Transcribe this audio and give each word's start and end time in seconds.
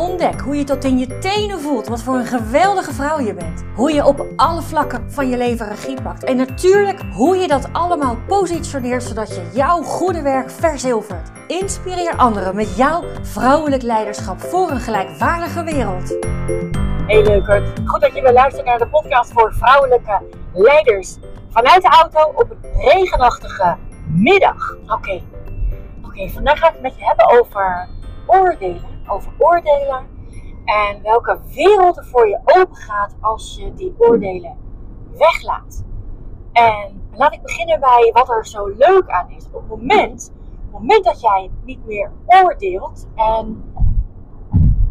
Ontdek 0.00 0.40
hoe 0.40 0.56
je 0.56 0.64
tot 0.64 0.84
in 0.84 0.98
je 0.98 1.18
tenen 1.18 1.60
voelt 1.60 1.86
wat 1.86 2.02
voor 2.02 2.14
een 2.14 2.26
geweldige 2.26 2.92
vrouw 2.92 3.20
je 3.20 3.34
bent. 3.34 3.64
Hoe 3.74 3.92
je 3.92 4.04
op 4.04 4.26
alle 4.36 4.62
vlakken 4.62 5.10
van 5.10 5.28
je 5.28 5.36
leven 5.36 5.68
regie 5.68 6.02
pakt. 6.02 6.24
En 6.24 6.36
natuurlijk 6.36 7.00
hoe 7.12 7.36
je 7.36 7.48
dat 7.48 7.68
allemaal 7.72 8.16
positioneert 8.26 9.02
zodat 9.02 9.34
je 9.34 9.50
jouw 9.52 9.82
goede 9.82 10.22
werk 10.22 10.50
verzilvert. 10.50 11.30
Inspireer 11.46 12.16
anderen 12.16 12.56
met 12.56 12.76
jouw 12.76 13.04
vrouwelijk 13.22 13.82
leiderschap 13.82 14.40
voor 14.40 14.70
een 14.70 14.80
gelijkwaardige 14.80 15.64
wereld. 15.64 16.16
Hey 17.06 17.22
leukert, 17.22 17.80
goed 17.84 18.00
dat 18.00 18.14
je 18.14 18.22
weer 18.22 18.32
luistert 18.32 18.66
naar 18.66 18.78
de 18.78 18.88
podcast 18.88 19.32
voor 19.32 19.54
vrouwelijke 19.54 20.22
leiders. 20.52 21.16
Vanuit 21.50 21.82
de 21.82 21.88
auto 21.88 22.32
op 22.34 22.50
een 22.50 22.80
regenachtige 22.80 23.76
middag. 24.06 24.76
Oké, 24.86 25.22
oké. 26.02 26.28
vandaag 26.28 26.58
ga 26.58 26.66
ik 26.66 26.72
het 26.72 26.82
met 26.82 26.96
je 26.96 27.04
hebben 27.04 27.40
over 27.40 27.88
oordelen. 28.26 28.89
Over 29.10 29.32
oordelen 29.38 30.06
en 30.64 31.02
welke 31.02 31.38
wereld 31.54 31.96
er 31.96 32.04
voor 32.04 32.28
je 32.28 32.40
open 32.44 32.76
gaat 32.76 33.16
als 33.20 33.56
je 33.60 33.74
die 33.74 33.94
oordelen 33.98 34.56
weglaat. 35.12 35.84
En 36.52 37.08
laat 37.12 37.34
ik 37.34 37.42
beginnen 37.42 37.80
bij 37.80 38.10
wat 38.12 38.28
er 38.28 38.46
zo 38.46 38.66
leuk 38.66 39.08
aan 39.08 39.30
is. 39.30 39.46
Op 39.52 39.60
het 39.60 39.68
moment, 39.68 40.32
op 40.32 40.72
het 40.72 40.80
moment 40.80 41.04
dat 41.04 41.20
jij 41.20 41.50
niet 41.64 41.86
meer 41.86 42.10
oordeelt 42.26 43.08
en 43.14 43.72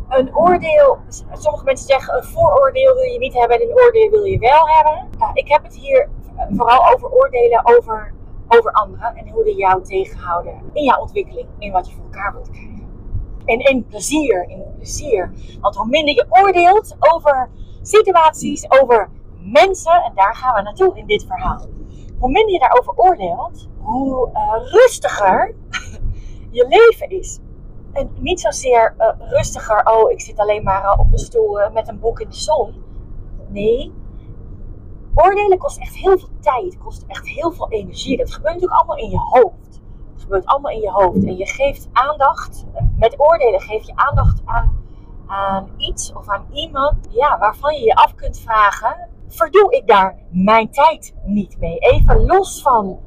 een 0.10 0.36
oordeel, 0.36 0.98
sommige 1.32 1.64
mensen 1.64 1.88
zeggen 1.88 2.18
een 2.18 2.24
vooroordeel 2.24 2.94
wil 2.94 3.04
je 3.04 3.20
niet 3.20 3.34
hebben 3.34 3.62
en 3.62 3.70
een 3.70 3.78
oordeel 3.78 4.10
wil 4.10 4.24
je 4.24 4.38
wel 4.40 4.68
hebben. 4.68 5.10
Ik 5.34 5.48
heb 5.48 5.64
het 5.64 5.76
hier 5.76 6.10
vooral 6.50 6.94
over 6.94 7.10
oordelen 7.10 7.62
over, 7.78 8.14
over 8.48 8.72
anderen 8.72 9.16
en 9.16 9.30
hoe 9.30 9.44
die 9.44 9.56
jou 9.56 9.84
tegenhouden 9.84 10.62
in 10.74 10.84
jouw 10.84 11.02
ontwikkeling, 11.02 11.48
in 11.58 11.72
wat 11.72 11.90
je 11.90 11.96
voor 11.96 12.04
elkaar 12.04 12.34
wilt 12.34 12.50
krijgen. 12.50 12.69
En 13.50 13.86
plezier, 13.86 14.50
in 14.50 14.64
plezier. 14.76 15.32
Want 15.62 15.76
hoe 15.76 15.88
minder 15.88 16.16
je 16.16 16.26
oordeelt 16.30 16.96
over 17.00 17.50
situaties, 17.82 18.72
over 18.72 19.10
mensen, 19.40 20.04
en 20.04 20.12
daar 20.16 20.36
gaan 20.36 20.56
we 20.56 20.62
naartoe 20.62 20.98
in 20.98 21.06
dit 21.06 21.26
verhaal. 21.28 21.68
Hoe 22.20 22.32
minder 22.32 22.54
je 22.54 22.60
daarover 22.60 22.94
oordeelt, 22.96 23.68
hoe 23.78 24.30
uh, 24.34 24.72
rustiger 24.72 25.56
je 26.58 26.68
leven 26.68 27.10
is. 27.10 27.40
En 27.94 28.10
niet 28.20 28.40
zozeer 28.40 28.96
uh, 28.98 29.30
rustiger, 29.30 29.86
oh, 29.86 30.12
ik 30.12 30.22
zit 30.22 30.40
alleen 30.40 30.64
maar 30.64 30.84
uh, 30.84 31.00
op 31.00 31.12
een 31.12 31.20
stoel 31.20 31.60
met 31.74 31.88
een 31.88 32.00
boek 32.00 32.20
in 32.20 32.30
de 32.30 32.36
zon. 32.36 32.84
Nee, 33.48 33.94
oordelen 35.16 35.58
kost 35.58 35.78
echt 35.78 35.96
heel 35.96 36.18
veel 36.18 36.30
tijd, 36.40 36.78
kost 36.78 37.04
echt 37.08 37.28
heel 37.28 37.52
veel 37.52 37.70
energie. 37.70 38.18
Dat 38.18 38.34
gebeurt 38.34 38.54
natuurlijk 38.54 38.82
allemaal 38.82 39.04
in 39.04 39.10
je 39.10 39.18
hoofd. 39.18 39.69
Gebeurt 40.30 40.48
allemaal 40.48 40.72
in 40.72 40.82
je 40.82 40.92
hoofd. 40.92 41.26
En 41.26 41.38
je 41.38 41.46
geeft 41.46 41.90
aandacht, 41.92 42.66
met 42.98 43.20
oordelen 43.20 43.60
geef 43.60 43.86
je 43.86 43.92
aandacht 43.96 44.42
aan, 45.26 45.70
iets 45.78 46.14
of 46.14 46.30
aan 46.30 46.46
iemand 46.52 47.08
ja, 47.10 47.40
waarvan 47.40 47.76
je 47.76 47.84
je 47.84 47.96
af 47.96 48.16
kunt 48.16 48.40
vragen: 48.40 49.10
verdoe 49.28 49.72
ik 49.76 49.88
daar 49.88 50.18
mijn 50.30 50.72
tijd 50.72 51.16
niet 51.24 51.60
mee? 51.60 51.78
Even 51.78 52.26
los 52.26 52.62
van 52.62 53.00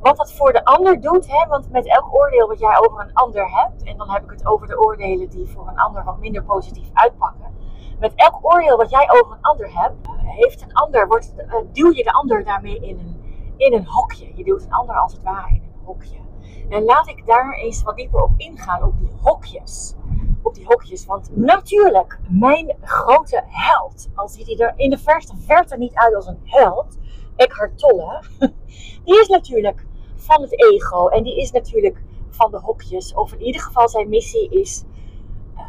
wat 0.00 0.16
dat 0.16 0.32
voor 0.32 0.52
de 0.52 0.64
ander 0.64 1.00
doet. 1.00 1.26
Hè? 1.30 1.46
Want 1.46 1.70
met 1.70 1.86
elk 1.86 2.14
oordeel 2.14 2.48
wat 2.48 2.58
jij 2.58 2.78
over 2.78 3.00
een 3.00 3.12
ander 3.12 3.50
hebt, 3.50 3.82
en 3.82 3.96
dan 3.96 4.10
heb 4.10 4.22
ik 4.22 4.30
het 4.30 4.46
over 4.46 4.66
de 4.66 4.80
oordelen 4.80 5.28
die 5.28 5.46
voor 5.46 5.68
een 5.68 5.78
ander 5.78 6.04
wat 6.04 6.18
minder 6.18 6.44
positief 6.44 6.90
uitpakken. 6.92 7.54
Met 7.98 8.12
elk 8.14 8.38
oordeel 8.54 8.76
wat 8.76 8.90
jij 8.90 9.10
over 9.10 9.32
een 9.32 9.42
ander 9.42 9.70
hebt, 9.72 10.08
heeft 10.16 10.62
een 10.62 10.72
ander, 10.72 11.08
wordt, 11.08 11.34
uh, 11.36 11.54
duw 11.72 11.92
je 11.92 12.02
de 12.02 12.12
ander 12.12 12.44
daarmee 12.44 12.80
in 12.80 12.98
een, 12.98 13.22
in 13.56 13.72
een 13.72 13.86
hokje. 13.86 14.32
Je 14.34 14.44
duwt 14.44 14.62
een 14.62 14.72
ander 14.72 14.96
als 14.96 15.12
het 15.12 15.22
ware 15.22 15.48
in 15.48 15.62
een 15.62 15.84
hokje. 15.84 16.25
En 16.68 16.84
laat 16.84 17.08
ik 17.08 17.26
daar 17.26 17.54
eens 17.54 17.82
wat 17.82 17.96
dieper 17.96 18.22
op 18.22 18.30
ingaan, 18.36 18.82
op 18.82 18.98
die 18.98 19.10
hokjes. 19.22 19.94
Op 20.42 20.54
die 20.54 20.64
hokjes. 20.66 21.06
Want 21.06 21.36
natuurlijk, 21.36 22.18
mijn 22.28 22.76
grote 22.80 23.42
held, 23.46 24.08
al 24.14 24.28
ziet 24.28 24.46
hij 24.46 24.56
er 24.56 24.72
in 24.76 24.90
de 24.90 24.98
verste 24.98 25.34
verte 25.36 25.76
niet 25.76 25.94
uit 25.94 26.14
als 26.14 26.26
een 26.26 26.40
held, 26.44 26.98
Eckhart 27.36 27.78
Tolle, 27.78 28.22
die 29.04 29.20
is 29.20 29.28
natuurlijk 29.28 29.86
van 30.14 30.42
het 30.42 30.62
ego. 30.72 31.08
En 31.08 31.22
die 31.22 31.40
is 31.40 31.50
natuurlijk 31.50 32.02
van 32.30 32.50
de 32.50 32.58
hokjes. 32.58 33.14
Of 33.14 33.32
in 33.32 33.42
ieder 33.42 33.60
geval 33.60 33.88
zijn 33.88 34.08
missie 34.08 34.50
is, 34.50 34.84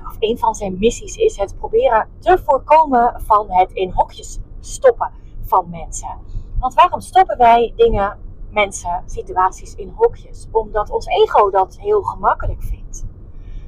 of 0.08 0.16
een 0.20 0.38
van 0.38 0.56
zijn 0.56 0.78
missies 0.80 1.16
is 1.16 1.38
het 1.38 1.58
proberen 1.58 2.10
te 2.20 2.38
voorkomen 2.46 3.22
van 3.22 3.52
het 3.52 3.72
in 3.72 3.92
hokjes 3.92 4.40
stoppen 4.60 5.12
van 5.42 5.70
mensen. 5.70 6.20
Want 6.60 6.74
waarom 6.74 7.00
stoppen 7.00 7.38
wij 7.38 7.74
dingen, 7.76 8.18
mensen, 8.50 9.04
situaties 9.06 9.76
in 9.76 9.90
hokjes? 9.96 10.48
Omdat 10.52 10.90
ons 10.90 11.06
ego 11.06 11.50
dat 11.50 11.78
heel 11.80 12.02
gemakkelijk 12.02 12.64
vindt. 12.64 13.06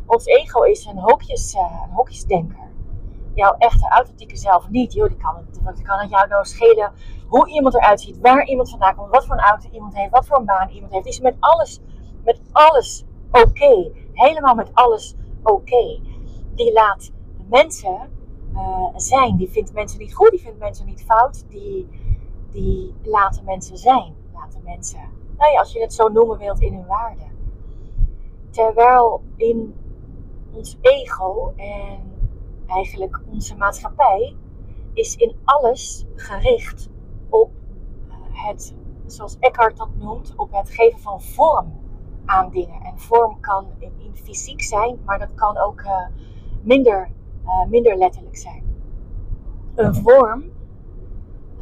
Ons 0.06 0.26
ego 0.26 0.62
is 0.62 0.86
een, 0.86 0.98
hokjes, 0.98 1.54
een 1.54 1.94
hokjesdenker. 1.94 2.72
Jouw 3.34 3.56
echte 3.58 3.88
authentieke 3.90 4.38
zelf 4.38 4.70
niet. 4.70 4.92
Die 4.92 5.18
kan 5.18 5.36
het, 5.36 5.62
wat 5.64 5.82
kan 5.82 6.00
het 6.00 6.10
jou 6.10 6.28
nou 6.28 6.46
schelen 6.46 6.92
hoe 7.28 7.50
iemand 7.50 7.76
eruit 7.76 8.02
ziet, 8.02 8.20
waar 8.20 8.46
iemand 8.46 8.70
vandaan 8.70 8.96
komt, 8.96 9.10
wat 9.10 9.26
voor 9.26 9.36
een 9.36 9.44
auto 9.44 9.70
iemand 9.70 9.96
heeft, 9.96 10.12
wat 10.12 10.28
voor 10.28 10.38
een 10.38 10.46
baan 10.46 10.70
iemand 10.70 10.92
heeft. 10.92 11.04
Die 11.04 11.14
is 11.14 11.20
met 11.20 11.36
alles, 11.40 11.80
met 12.24 12.42
alles 12.52 13.06
oké. 13.32 13.92
Helemaal 14.14 14.56
met 14.56 14.70
alles 14.74 15.16
oké. 15.44 16.02
Die 16.56 16.74
laat 16.74 17.12
mensen 17.50 18.10
uh, 18.54 18.86
zijn. 18.96 19.38
Die 19.38 19.50
vindt 19.50 19.74
mensen 19.74 20.00
niet 20.00 20.16
goed, 20.16 20.30
die 20.30 20.40
vindt 20.40 20.60
mensen 20.60 20.86
niet 20.86 21.04
fout. 21.04 21.46
Die, 21.50 21.88
die 22.52 22.94
laten 23.04 23.44
mensen 23.46 23.78
zijn. 23.78 24.16
Laten 24.40 24.64
mensen, 24.64 25.00
nou 25.38 25.52
ja, 25.52 25.60
als 25.60 25.72
je 25.72 25.82
het 25.82 25.94
zo 25.94 26.08
noemen 26.08 26.38
wilt, 26.38 26.62
in 26.62 26.74
hun 26.74 26.86
waarde. 26.86 27.24
Terwijl 28.50 29.22
in 29.36 29.76
ons 30.52 30.78
ego 30.82 31.54
en 31.56 32.14
eigenlijk 32.68 33.22
onze 33.32 33.56
maatschappij 33.56 34.36
is 34.94 35.16
in 35.16 35.36
alles 35.44 36.06
gericht 36.16 36.90
op 37.30 37.52
het, 38.32 38.76
zoals 39.06 39.38
Eckhart 39.40 39.78
dat 39.78 39.96
noemt, 39.96 40.34
op 40.36 40.52
het 40.52 40.70
geven 40.70 41.00
van 41.00 41.22
vorm 41.22 41.80
aan 42.26 42.50
dingen. 42.50 42.82
En 42.82 43.00
vorm 43.00 43.40
kan 43.40 43.66
in, 43.78 43.98
fysiek 44.14 44.62
zijn, 44.62 45.00
maar 45.06 45.20
dat 45.20 45.34
kan 45.36 45.58
ook 45.58 45.82
uh, 45.82 46.08
minder, 46.62 47.12
uh, 47.44 47.66
minder 47.66 47.98
letterlijk 47.98 48.38
zijn. 48.38 48.64
Een 49.76 49.96
vorm 49.96 50.44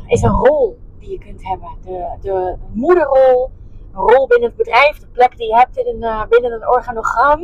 is 0.06 0.22
een 0.22 0.32
rol 0.32 0.80
die 1.00 1.12
je 1.12 1.18
kunt 1.18 1.48
hebben. 1.48 1.70
De, 1.82 2.18
de 2.22 2.58
moederrol, 2.74 3.52
een 3.94 4.00
rol 4.00 4.28
binnen 4.28 4.48
het 4.48 4.58
bedrijf, 4.58 5.00
de 5.00 5.08
plek 5.08 5.38
die 5.38 5.48
je 5.48 5.56
hebt 5.56 5.78
in 5.78 5.88
een, 5.88 6.04
uh, 6.04 6.28
binnen 6.30 6.52
een 6.52 6.70
organogram, 6.70 7.40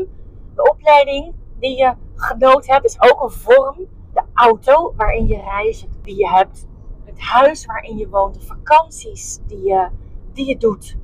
de 0.56 0.70
opleiding 0.70 1.34
die 1.60 1.78
je 1.78 1.94
genoot 2.16 2.68
hebt, 2.68 2.86
is 2.86 3.02
ook 3.02 3.24
een 3.24 3.32
vorm. 3.32 3.76
De 4.14 4.24
auto 4.34 4.94
waarin 4.98 5.28
je 5.28 5.42
reist, 5.42 5.88
die 6.02 6.18
je 6.18 6.30
hebt, 6.30 6.68
het 7.06 7.20
huis 7.20 7.66
waarin 7.66 7.98
je 7.98 8.10
woont, 8.10 8.34
de 8.34 8.46
vakanties 8.46 9.40
die 9.48 9.64
je, 9.64 9.90
die 10.34 10.48
je 10.48 10.58
doet. 10.58 10.98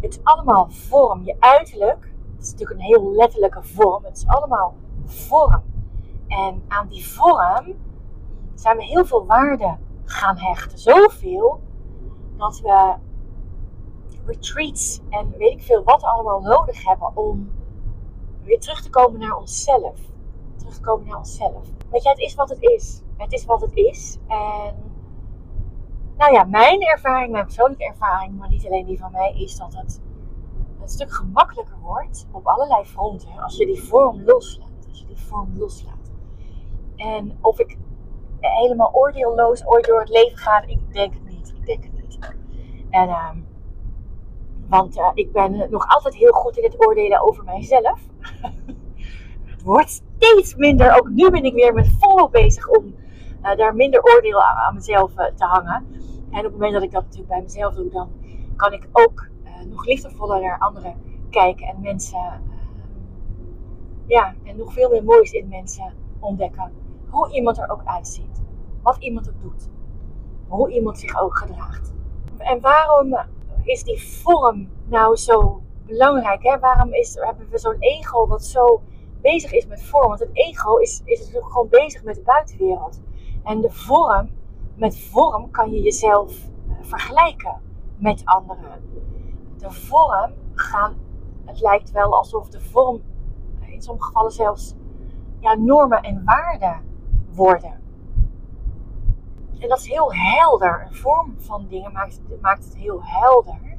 Het 0.00 0.12
is 0.14 0.24
allemaal 0.24 0.66
vorm. 0.70 1.24
Je 1.24 1.36
uiterlijk, 1.38 2.12
het 2.36 2.44
is 2.44 2.50
natuurlijk 2.50 2.80
een 2.80 2.86
heel 2.86 3.12
letterlijke 3.14 3.62
vorm. 3.62 4.04
Het 4.04 4.16
is 4.16 4.26
allemaal 4.26 4.74
vorm. 5.04 5.62
En 6.28 6.62
aan 6.68 6.88
die 6.88 7.06
vorm 7.06 7.74
zijn 8.54 8.76
we 8.76 8.84
heel 8.84 9.04
veel 9.04 9.26
waarde 9.26 9.76
gaan 10.04 10.38
hechten. 10.38 10.78
Zoveel 10.78 11.60
dat 12.36 12.60
we 12.60 12.94
retreats 14.26 15.00
en 15.10 15.34
weet 15.36 15.52
ik 15.52 15.62
veel 15.62 15.84
wat 15.84 16.02
allemaal 16.02 16.40
nodig 16.40 16.84
hebben 16.84 17.16
om 17.16 17.50
weer 18.42 18.60
terug 18.60 18.82
te 18.82 18.90
komen 18.90 19.20
naar 19.20 19.36
onszelf. 19.36 19.98
Terug 20.56 20.74
te 20.74 20.80
komen 20.80 21.06
naar 21.06 21.18
onszelf. 21.18 21.68
Weet 21.90 22.02
je, 22.02 22.08
het 22.08 22.18
is 22.18 22.34
wat 22.34 22.48
het 22.48 22.62
is. 22.62 23.02
Het 23.16 23.32
is 23.32 23.44
wat 23.44 23.60
het 23.60 23.74
is. 23.74 24.18
En 24.26 24.92
nou 26.16 26.32
ja, 26.32 26.44
mijn 26.44 26.82
ervaring, 26.82 27.32
mijn 27.32 27.44
persoonlijke 27.44 27.84
ervaring, 27.84 28.38
maar 28.38 28.48
niet 28.48 28.66
alleen 28.66 28.86
die 28.86 28.98
van 28.98 29.12
mij, 29.12 29.34
is 29.36 29.56
dat 29.56 29.74
het 29.74 30.02
een 30.80 30.88
stuk 30.88 31.12
gemakkelijker 31.12 31.78
wordt 31.82 32.26
op 32.30 32.46
allerlei 32.46 32.84
fronten 32.84 33.38
als 33.38 33.56
je 33.56 33.66
die 33.66 33.82
vorm 33.82 34.22
loslaat. 34.24 34.86
Als 34.88 35.00
je 35.00 35.06
die 35.06 35.18
vorm 35.18 35.58
loslaat. 35.58 36.12
En 36.96 37.38
of 37.40 37.58
ik 37.58 37.78
helemaal 38.50 38.90
oordeelloos 38.92 39.66
ooit 39.66 39.86
door 39.86 40.00
het 40.00 40.08
leven 40.08 40.38
ga, 40.38 40.62
ik 40.66 40.92
denk 40.92 41.12
het 41.14 41.24
niet. 41.24 41.54
Ik 41.56 41.66
denk 41.66 41.84
het 41.84 41.92
niet. 41.92 42.18
En, 42.90 43.08
uh, 43.08 43.30
want 44.68 44.96
uh, 44.96 45.10
ik 45.14 45.32
ben 45.32 45.66
nog 45.70 45.86
altijd 45.88 46.14
heel 46.14 46.32
goed 46.32 46.56
in 46.56 46.64
het 46.64 46.86
oordelen 46.86 47.20
over 47.20 47.44
mijzelf. 47.44 48.00
het 49.52 49.62
wordt 49.62 50.02
steeds 50.16 50.54
minder. 50.54 50.96
Ook 50.96 51.08
nu 51.08 51.30
ben 51.30 51.44
ik 51.44 51.54
weer 51.54 51.74
met 51.74 51.94
volop 51.98 52.32
bezig 52.32 52.68
om 52.68 52.94
uh, 53.42 53.56
daar 53.56 53.74
minder 53.74 54.02
oordeel 54.02 54.42
aan, 54.42 54.74
mezelf 54.74 55.12
te 55.14 55.44
hangen. 55.44 55.86
En 56.30 56.38
op 56.38 56.44
het 56.44 56.52
moment 56.52 56.72
dat 56.72 56.82
ik 56.82 56.90
dat 56.90 57.02
natuurlijk 57.02 57.30
bij 57.30 57.42
mezelf 57.42 57.74
doe, 57.74 57.90
dan 57.90 58.10
kan 58.56 58.72
ik 58.72 58.88
ook 58.92 59.28
nog 59.68 59.86
liefdevoller 59.86 60.40
naar 60.40 60.58
anderen 60.58 60.96
kijken 61.30 61.66
en 61.66 61.80
mensen, 61.80 62.42
ja, 64.06 64.34
en 64.44 64.56
nog 64.56 64.72
veel 64.72 64.90
meer 64.90 65.04
moois 65.04 65.32
in 65.32 65.48
mensen 65.48 65.92
ontdekken. 66.18 66.83
Hoe 67.14 67.32
iemand 67.32 67.58
er 67.58 67.70
ook 67.70 67.84
uitziet, 67.84 68.42
wat 68.82 68.96
iemand 68.96 69.28
ook 69.28 69.40
doet, 69.40 69.68
hoe 70.48 70.70
iemand 70.70 70.98
zich 70.98 71.20
ook 71.20 71.38
gedraagt. 71.38 71.92
En 72.38 72.60
waarom 72.60 73.18
is 73.62 73.84
die 73.84 74.02
vorm 74.22 74.68
nou 74.84 75.16
zo 75.16 75.62
belangrijk? 75.86 76.42
Hè? 76.42 76.58
Waarom 76.58 76.92
is, 76.92 77.14
hebben 77.14 77.48
we 77.50 77.58
zo'n 77.58 77.76
ego 77.78 78.26
wat 78.26 78.44
zo 78.44 78.82
bezig 79.20 79.52
is 79.52 79.66
met 79.66 79.82
vorm? 79.82 80.08
Want 80.08 80.20
het 80.20 80.30
ego 80.32 80.76
is, 80.76 81.02
is 81.04 81.18
natuurlijk 81.18 81.52
gewoon 81.52 81.68
bezig 81.68 82.02
met 82.04 82.14
de 82.14 82.22
buitenwereld. 82.22 83.00
En 83.44 83.60
de 83.60 83.70
vorm, 83.70 84.30
met 84.74 84.98
vorm 84.98 85.50
kan 85.50 85.70
je 85.70 85.82
jezelf 85.82 86.32
eh, 86.68 86.74
vergelijken 86.80 87.60
met 87.96 88.22
anderen. 88.24 88.82
De 89.56 89.70
vorm 89.70 90.32
gaan, 90.54 90.96
het 91.44 91.60
lijkt 91.60 91.90
wel 91.90 92.14
alsof 92.14 92.48
de 92.48 92.60
vorm 92.60 93.02
in 93.66 93.82
sommige 93.82 94.06
gevallen 94.06 94.32
zelfs 94.32 94.74
ja, 95.40 95.54
normen 95.54 96.02
en 96.02 96.24
waarden 96.24 96.92
worden. 97.34 97.82
En 99.58 99.68
dat 99.68 99.78
is 99.78 99.88
heel 99.88 100.14
helder. 100.14 100.86
Een 100.86 100.94
vorm 100.94 101.34
van 101.38 101.66
dingen 101.68 101.92
maakt, 101.92 102.20
maakt 102.40 102.64
het 102.64 102.76
heel 102.76 103.00
helder. 103.02 103.78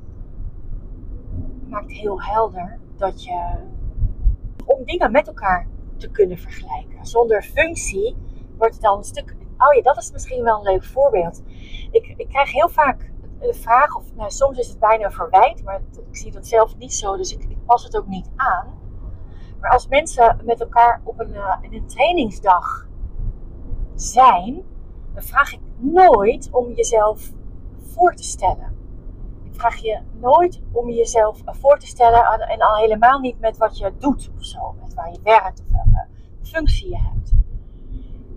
Maakt 1.68 1.92
heel 1.92 2.22
helder 2.22 2.80
dat 2.98 3.24
je. 3.24 3.54
om 4.66 4.84
dingen 4.84 5.12
met 5.12 5.28
elkaar 5.28 5.68
te 5.98 6.12
kunnen 6.12 6.38
vergelijken. 6.38 7.06
Zonder 7.06 7.44
functie 7.44 8.16
wordt 8.58 8.74
het 8.74 8.84
dan 8.84 8.98
een 8.98 9.04
stuk. 9.04 9.36
Oh 9.58 9.74
ja, 9.74 9.82
dat 9.82 9.98
is 9.98 10.12
misschien 10.12 10.44
wel 10.44 10.58
een 10.58 10.74
leuk 10.74 10.84
voorbeeld. 10.84 11.44
Ik, 11.92 12.14
ik 12.18 12.28
krijg 12.30 12.52
heel 12.52 12.70
vaak 12.70 13.12
de 13.40 13.54
vraag, 13.54 13.96
of 13.96 14.16
nou, 14.16 14.32
soms 14.32 14.58
is 14.58 14.68
het 14.68 14.80
bijna 14.80 15.12
verwijt, 15.12 15.64
maar 15.64 15.82
ik 16.10 16.16
zie 16.16 16.32
dat 16.32 16.48
zelf 16.48 16.78
niet 16.78 16.94
zo, 16.94 17.18
dus 17.18 17.34
ik, 17.34 17.48
pas 17.66 17.84
het 17.84 17.98
ook 17.98 18.08
niet 18.08 18.30
aan. 18.36 18.74
Maar 19.60 19.72
als 19.72 19.88
mensen 19.88 20.42
met 20.44 20.60
elkaar 20.60 21.02
op 21.04 21.20
een, 21.20 21.34
uh, 21.34 21.56
een 21.62 21.88
trainingsdag 21.88 22.88
zijn, 23.96 24.64
dan 25.14 25.24
vraag 25.24 25.54
ik 25.54 25.60
nooit 25.78 26.50
om 26.52 26.74
jezelf 26.74 27.32
voor 27.78 28.14
te 28.14 28.24
stellen. 28.24 28.78
Ik 29.44 29.56
vraag 29.56 29.76
je 29.76 30.00
nooit 30.20 30.62
om 30.72 30.90
jezelf 30.90 31.42
voor 31.46 31.80
te 31.80 31.88
stellen 31.88 32.24
en 32.24 32.60
al 32.60 32.76
helemaal 32.76 33.20
niet 33.20 33.40
met 33.40 33.58
wat 33.58 33.78
je 33.78 33.94
doet 33.98 34.32
of 34.38 34.46
zo, 34.46 34.76
met 34.82 34.94
waar 34.94 35.12
je 35.12 35.20
werkt 35.24 35.60
of 35.60 35.72
welke 35.72 36.08
functie 36.42 36.90
je 36.90 36.98
hebt. 36.98 37.34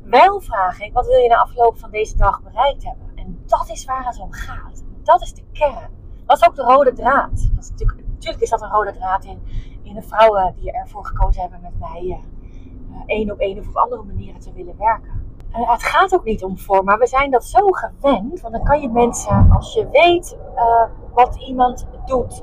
Wel 0.05 0.41
vraag 0.41 0.81
ik, 0.81 0.93
wat 0.93 1.07
wil 1.07 1.19
je 1.19 1.29
na 1.29 1.37
afloop 1.37 1.79
van 1.79 1.91
deze 1.91 2.17
dag 2.17 2.43
bereikt 2.43 2.85
hebben? 2.85 3.07
En 3.15 3.43
dat 3.47 3.69
is 3.71 3.85
waar 3.85 4.07
het 4.07 4.21
om 4.21 4.33
gaat. 4.33 4.85
Dat 5.03 5.23
is 5.23 5.35
de 5.35 5.45
kern. 5.53 5.91
Dat 6.27 6.41
is 6.41 6.49
ook 6.49 6.55
de 6.55 6.63
rode 6.63 6.93
draad. 6.93 7.51
Dat 7.55 7.65
is 7.65 7.71
natuurlijk, 7.71 8.41
is 8.41 8.51
dat 8.51 8.63
een 8.63 8.71
rode 8.71 8.93
draad 8.93 9.25
in, 9.25 9.43
in 9.83 9.95
de 9.95 10.03
vrouwen 10.03 10.55
die 10.61 10.73
ervoor 10.73 11.05
gekozen 11.07 11.41
hebben 11.41 11.61
met 11.63 11.79
mij 11.79 12.03
uh, 12.05 13.03
één 13.07 13.31
op 13.31 13.39
één 13.39 13.59
of 13.59 13.69
op 13.69 13.77
andere 13.77 14.03
manieren 14.03 14.41
te 14.41 14.53
willen 14.53 14.77
werken. 14.79 15.18
Het 15.50 15.83
gaat 15.83 16.15
ook 16.15 16.25
niet 16.25 16.45
om 16.45 16.59
vorm, 16.59 16.85
maar 16.85 16.99
we 16.99 17.06
zijn 17.06 17.31
dat 17.31 17.45
zo 17.45 17.61
gewend. 17.71 18.41
Want 18.41 18.55
dan 18.55 18.65
kan 18.65 18.81
je 18.81 18.89
mensen, 18.89 19.50
als 19.50 19.75
je 19.75 19.89
weet 19.91 20.39
uh, 20.55 20.83
wat 21.12 21.37
iemand 21.37 21.87
doet, 22.06 22.43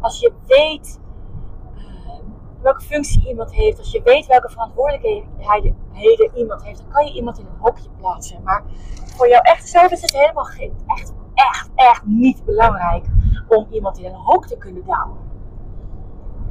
als 0.00 0.20
je 0.20 0.32
weet 0.46 1.00
uh, 1.76 1.84
welke 2.62 2.80
functie 2.80 3.28
iemand 3.28 3.54
heeft, 3.54 3.78
als 3.78 3.90
je 3.90 4.02
weet 4.02 4.26
welke 4.26 4.50
verantwoordelijkheden 4.50 6.30
iemand 6.34 6.64
heeft, 6.64 6.78
dan 6.78 6.88
kan 6.88 7.06
je 7.06 7.12
iemand 7.12 7.38
in 7.38 7.46
een 7.46 7.60
hokje 7.60 7.88
plaatsen. 7.98 8.42
Maar 8.42 8.64
voor 9.16 9.28
jouw 9.28 9.40
echte 9.40 9.68
zelf 9.68 9.90
is 9.90 10.02
het 10.02 10.12
helemaal 10.12 10.48
echt, 10.86 11.12
echt, 11.34 11.70
echt 11.74 12.04
niet 12.04 12.44
belangrijk 12.44 13.06
om 13.48 13.66
iemand 13.70 13.98
in 13.98 14.04
een 14.04 14.14
hok 14.14 14.46
te 14.46 14.56
kunnen 14.56 14.84
douwen. 14.84 15.18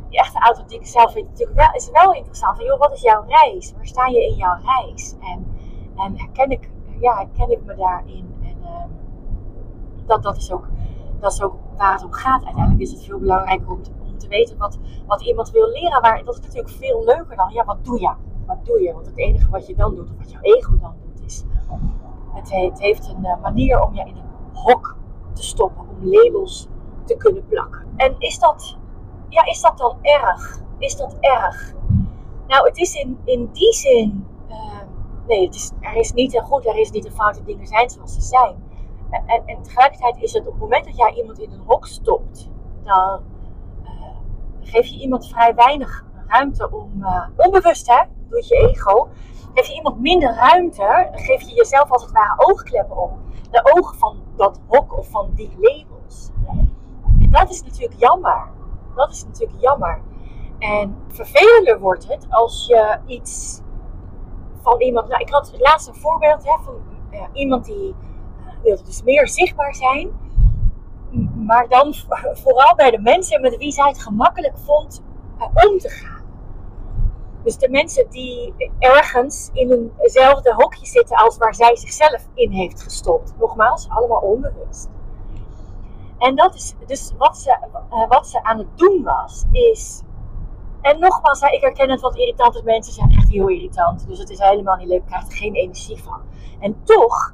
Die 0.09 0.19
echte 0.19 0.39
authentieke 0.39 0.85
zelf 0.85 1.13
weet 1.13 1.29
natuurlijk 1.29 1.59
wel, 1.59 1.73
is 1.73 1.89
wel 1.91 2.13
interessant. 2.13 2.55
Van, 2.57 2.65
joh, 2.65 2.79
wat 2.79 2.91
is 2.91 3.01
jouw 3.01 3.25
reis? 3.27 3.73
Waar 3.75 3.85
sta 3.85 4.07
je 4.07 4.25
in 4.25 4.35
jouw 4.35 4.57
reis? 4.63 5.15
En 5.19 5.52
en 5.95 6.19
herken 6.19 6.49
ik, 6.49 6.69
ja, 6.99 7.15
herken 7.15 7.51
ik 7.51 7.63
me 7.65 7.75
daarin. 7.75 8.35
En 8.41 8.57
uh, 8.61 8.83
dat, 10.05 10.23
dat, 10.23 10.37
is 10.37 10.51
ook, 10.51 10.67
dat 11.19 11.31
is 11.33 11.41
ook 11.41 11.55
waar 11.77 11.93
het 11.93 12.03
om 12.03 12.11
gaat. 12.11 12.43
Uiteindelijk 12.43 12.81
is 12.81 12.91
het 12.91 13.03
veel 13.03 13.19
belangrijker 13.19 13.71
om 13.71 13.81
te, 13.83 13.91
weten 14.27 14.57
wat, 14.57 14.79
wat 15.07 15.21
iemand 15.21 15.51
wil 15.51 15.67
leren. 15.67 16.01
Maar 16.01 16.23
dat 16.23 16.33
is 16.33 16.41
natuurlijk 16.41 16.73
veel 16.73 17.03
leuker 17.05 17.35
dan, 17.35 17.53
ja, 17.53 17.65
wat 17.65 17.85
doe 17.85 17.99
je? 17.99 18.13
Wat 18.45 18.65
doe 18.65 18.81
je? 18.81 18.93
Want 18.93 19.05
het 19.05 19.17
enige 19.17 19.49
wat 19.49 19.67
je 19.67 19.75
dan 19.75 19.95
doet, 19.95 20.09
of 20.09 20.17
wat 20.17 20.31
jouw 20.31 20.41
ego 20.41 20.77
dan 20.77 20.93
doet, 21.01 21.25
is... 21.25 21.43
Het, 22.33 22.79
heeft 22.79 23.07
een 23.07 23.25
uh, 23.25 23.41
manier 23.41 23.81
om 23.81 23.93
je 23.93 24.01
in 24.01 24.15
een 24.15 24.23
hok 24.53 24.97
te 25.33 25.43
stoppen. 25.43 25.81
Om 25.89 25.97
labels 26.01 26.67
te 27.05 27.15
kunnen 27.17 27.47
plakken. 27.47 27.87
En 27.95 28.15
is 28.17 28.39
dat, 28.39 28.77
ja, 29.29 29.45
is 29.45 29.61
dat 29.61 29.77
dan 29.77 29.97
erg? 30.01 30.61
Is 30.77 30.95
dat 30.95 31.15
erg? 31.19 31.73
Nou, 32.47 32.67
het 32.67 32.77
is 32.77 32.95
in, 32.95 33.19
in 33.23 33.49
die 33.51 33.73
zin 33.73 34.27
nee, 35.27 35.45
het 35.45 35.55
is, 35.55 35.71
er 35.79 35.95
is 35.95 36.11
niet 36.11 36.35
een 36.35 36.43
goed, 36.43 36.65
er 36.65 36.79
is 36.79 36.91
niet 36.91 37.05
een 37.05 37.11
fout. 37.11 37.45
Dingen 37.45 37.67
zijn 37.67 37.89
zoals 37.89 38.13
ze 38.13 38.21
zijn. 38.21 38.63
En, 39.09 39.23
en, 39.25 39.43
en, 39.45 39.63
tegelijkertijd 39.63 40.17
is 40.17 40.33
het 40.33 40.45
op 40.45 40.51
het 40.51 40.61
moment 40.61 40.85
dat 40.85 40.97
jij 40.97 41.13
iemand 41.13 41.39
in 41.39 41.51
een 41.51 41.63
hok 41.65 41.87
stopt, 41.87 42.49
dan 42.83 43.21
uh, 43.83 43.89
geef 44.59 44.85
je 44.85 44.99
iemand 44.99 45.27
vrij 45.27 45.55
weinig 45.55 46.05
ruimte 46.27 46.71
om, 46.71 46.91
uh, 46.99 47.27
onbewust 47.37 47.87
hè, 47.87 48.03
doet 48.29 48.47
je 48.47 48.55
ego, 48.55 49.09
geef 49.53 49.67
je 49.67 49.73
iemand 49.73 49.99
minder 49.99 50.35
ruimte, 50.35 51.09
geef 51.11 51.41
je 51.41 51.55
jezelf 51.55 51.91
als 51.91 52.01
het 52.01 52.11
ware 52.11 52.47
oogkleppen 52.49 52.97
op. 52.97 53.11
De 53.51 53.71
ogen 53.77 53.97
van 53.97 54.23
dat 54.35 54.59
hok 54.67 54.97
of 54.97 55.09
van 55.09 55.31
die 55.33 55.51
labels. 55.59 56.29
En 57.19 57.29
dat 57.31 57.49
is 57.49 57.63
natuurlijk 57.63 57.99
jammer. 57.99 58.49
Dat 58.95 59.11
is 59.11 59.25
natuurlijk 59.25 59.61
jammer. 59.61 60.01
En 60.59 60.97
vervelender 61.07 61.79
wordt 61.79 62.07
het 62.07 62.25
als 62.29 62.65
je 62.67 62.99
iets 63.05 63.61
van 64.63 64.81
iemand. 64.81 65.07
Nou, 65.07 65.21
ik 65.21 65.29
had 65.29 65.53
laatst 65.57 65.87
een 65.87 65.95
voorbeeld 65.95 66.43
hè, 66.43 66.55
van 66.63 66.81
iemand 67.33 67.65
die 67.65 67.95
uh, 68.39 68.63
wilde 68.63 68.83
dus 68.83 69.03
meer 69.03 69.27
zichtbaar 69.27 69.75
zijn. 69.75 70.11
Maar 71.35 71.67
dan 71.69 71.93
vooral 72.33 72.75
bij 72.75 72.91
de 72.91 72.99
mensen 72.99 73.41
met 73.41 73.57
wie 73.57 73.71
zij 73.71 73.87
het 73.87 74.01
gemakkelijk 74.01 74.57
vond 74.57 75.03
uh, 75.37 75.69
om 75.69 75.77
te 75.77 75.89
gaan. 75.89 76.21
Dus 77.43 77.57
de 77.57 77.69
mensen 77.69 78.09
die 78.09 78.53
ergens 78.79 79.49
in 79.53 79.91
eenzelfde 79.99 80.53
hokje 80.53 80.85
zitten 80.85 81.17
als 81.17 81.37
waar 81.37 81.55
zij 81.55 81.75
zichzelf 81.75 82.27
in 82.33 82.51
heeft 82.51 82.83
gestopt. 82.83 83.33
Nogmaals, 83.39 83.89
allemaal 83.89 84.21
onbewust. 84.21 84.89
En 86.17 86.35
dat 86.35 86.55
is 86.55 86.73
dus 86.85 87.13
wat 87.17 87.37
ze, 87.37 87.57
uh, 87.91 88.07
wat 88.09 88.27
ze 88.27 88.43
aan 88.43 88.57
het 88.57 88.77
doen 88.77 89.03
was, 89.03 89.43
is 89.51 90.01
en 90.83 90.99
nogmaals, 90.99 91.41
ik 91.41 91.61
herken 91.61 91.89
het 91.89 92.01
wat 92.01 92.15
irritante 92.15 92.61
mensen 92.63 92.93
zijn 92.93 93.11
echt 93.11 93.29
heel 93.29 93.47
irritant. 93.47 94.07
Dus 94.07 94.19
het 94.19 94.29
is 94.29 94.39
helemaal 94.39 94.75
niet 94.75 94.87
leuk, 94.87 95.05
krijg 95.05 95.25
er 95.25 95.37
geen 95.37 95.53
energie 95.53 96.03
van. 96.03 96.21
En 96.59 96.83
toch, 96.83 97.33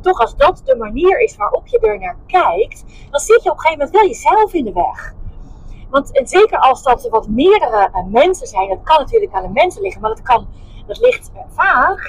toch 0.00 0.20
als 0.20 0.36
dat 0.36 0.62
de 0.64 0.76
manier 0.76 1.20
is 1.20 1.36
waarop 1.36 1.66
je 1.66 1.78
er 1.78 1.98
naar 1.98 2.16
kijkt, 2.26 2.84
dan 3.10 3.20
zit 3.20 3.42
je 3.42 3.50
op 3.50 3.56
een 3.56 3.62
gegeven 3.62 3.84
moment 3.84 3.90
wel 3.90 4.06
jezelf 4.06 4.52
in 4.52 4.64
de 4.64 4.72
weg. 4.72 5.14
Want 5.90 6.18
en 6.18 6.26
zeker 6.26 6.58
als 6.58 6.82
dat 6.82 7.08
wat 7.08 7.28
meerdere 7.28 7.90
uh, 7.94 8.04
mensen 8.06 8.46
zijn, 8.46 8.68
dat 8.68 8.82
kan 8.82 8.98
natuurlijk 8.98 9.32
aan 9.32 9.42
de 9.42 9.52
mensen 9.52 9.82
liggen, 9.82 10.00
maar 10.00 10.10
dat, 10.10 10.22
kan, 10.22 10.48
dat 10.86 11.00
ligt 11.00 11.30
uh, 11.34 11.40
vaak, 11.48 12.08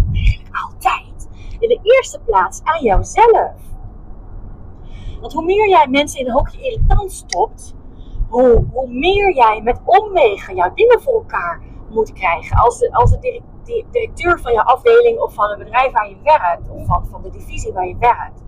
altijd, 0.64 1.28
in 1.58 1.68
de 1.68 1.80
eerste 1.82 2.20
plaats 2.20 2.60
aan 2.62 2.82
jouzelf. 2.82 3.52
Want 5.20 5.32
hoe 5.32 5.44
meer 5.44 5.68
jij 5.68 5.86
mensen 5.88 6.20
in 6.20 6.26
een 6.26 6.32
hokje 6.32 6.62
irritant 6.62 7.12
stopt, 7.12 7.74
hoe, 8.30 8.86
meer 8.88 9.34
jij 9.34 9.60
met 9.62 9.80
omwegen 9.84 10.54
jouw 10.54 10.74
dingen 10.74 11.00
voor 11.00 11.14
elkaar 11.14 11.62
moet 11.88 12.12
krijgen. 12.12 12.56
Als 12.56 12.78
de, 12.78 12.92
als 12.92 13.10
de 13.10 13.42
directeur 13.90 14.40
van 14.40 14.52
je 14.52 14.64
afdeling 14.64 15.18
of 15.18 15.34
van 15.34 15.48
het 15.48 15.58
bedrijf 15.58 15.92
waar 15.92 16.08
je 16.08 16.16
werkt, 16.22 16.70
of 16.70 16.86
van, 16.86 17.06
van 17.06 17.22
de 17.22 17.30
divisie 17.30 17.72
waar 17.72 17.86
je 17.86 17.96
werkt, 17.98 18.42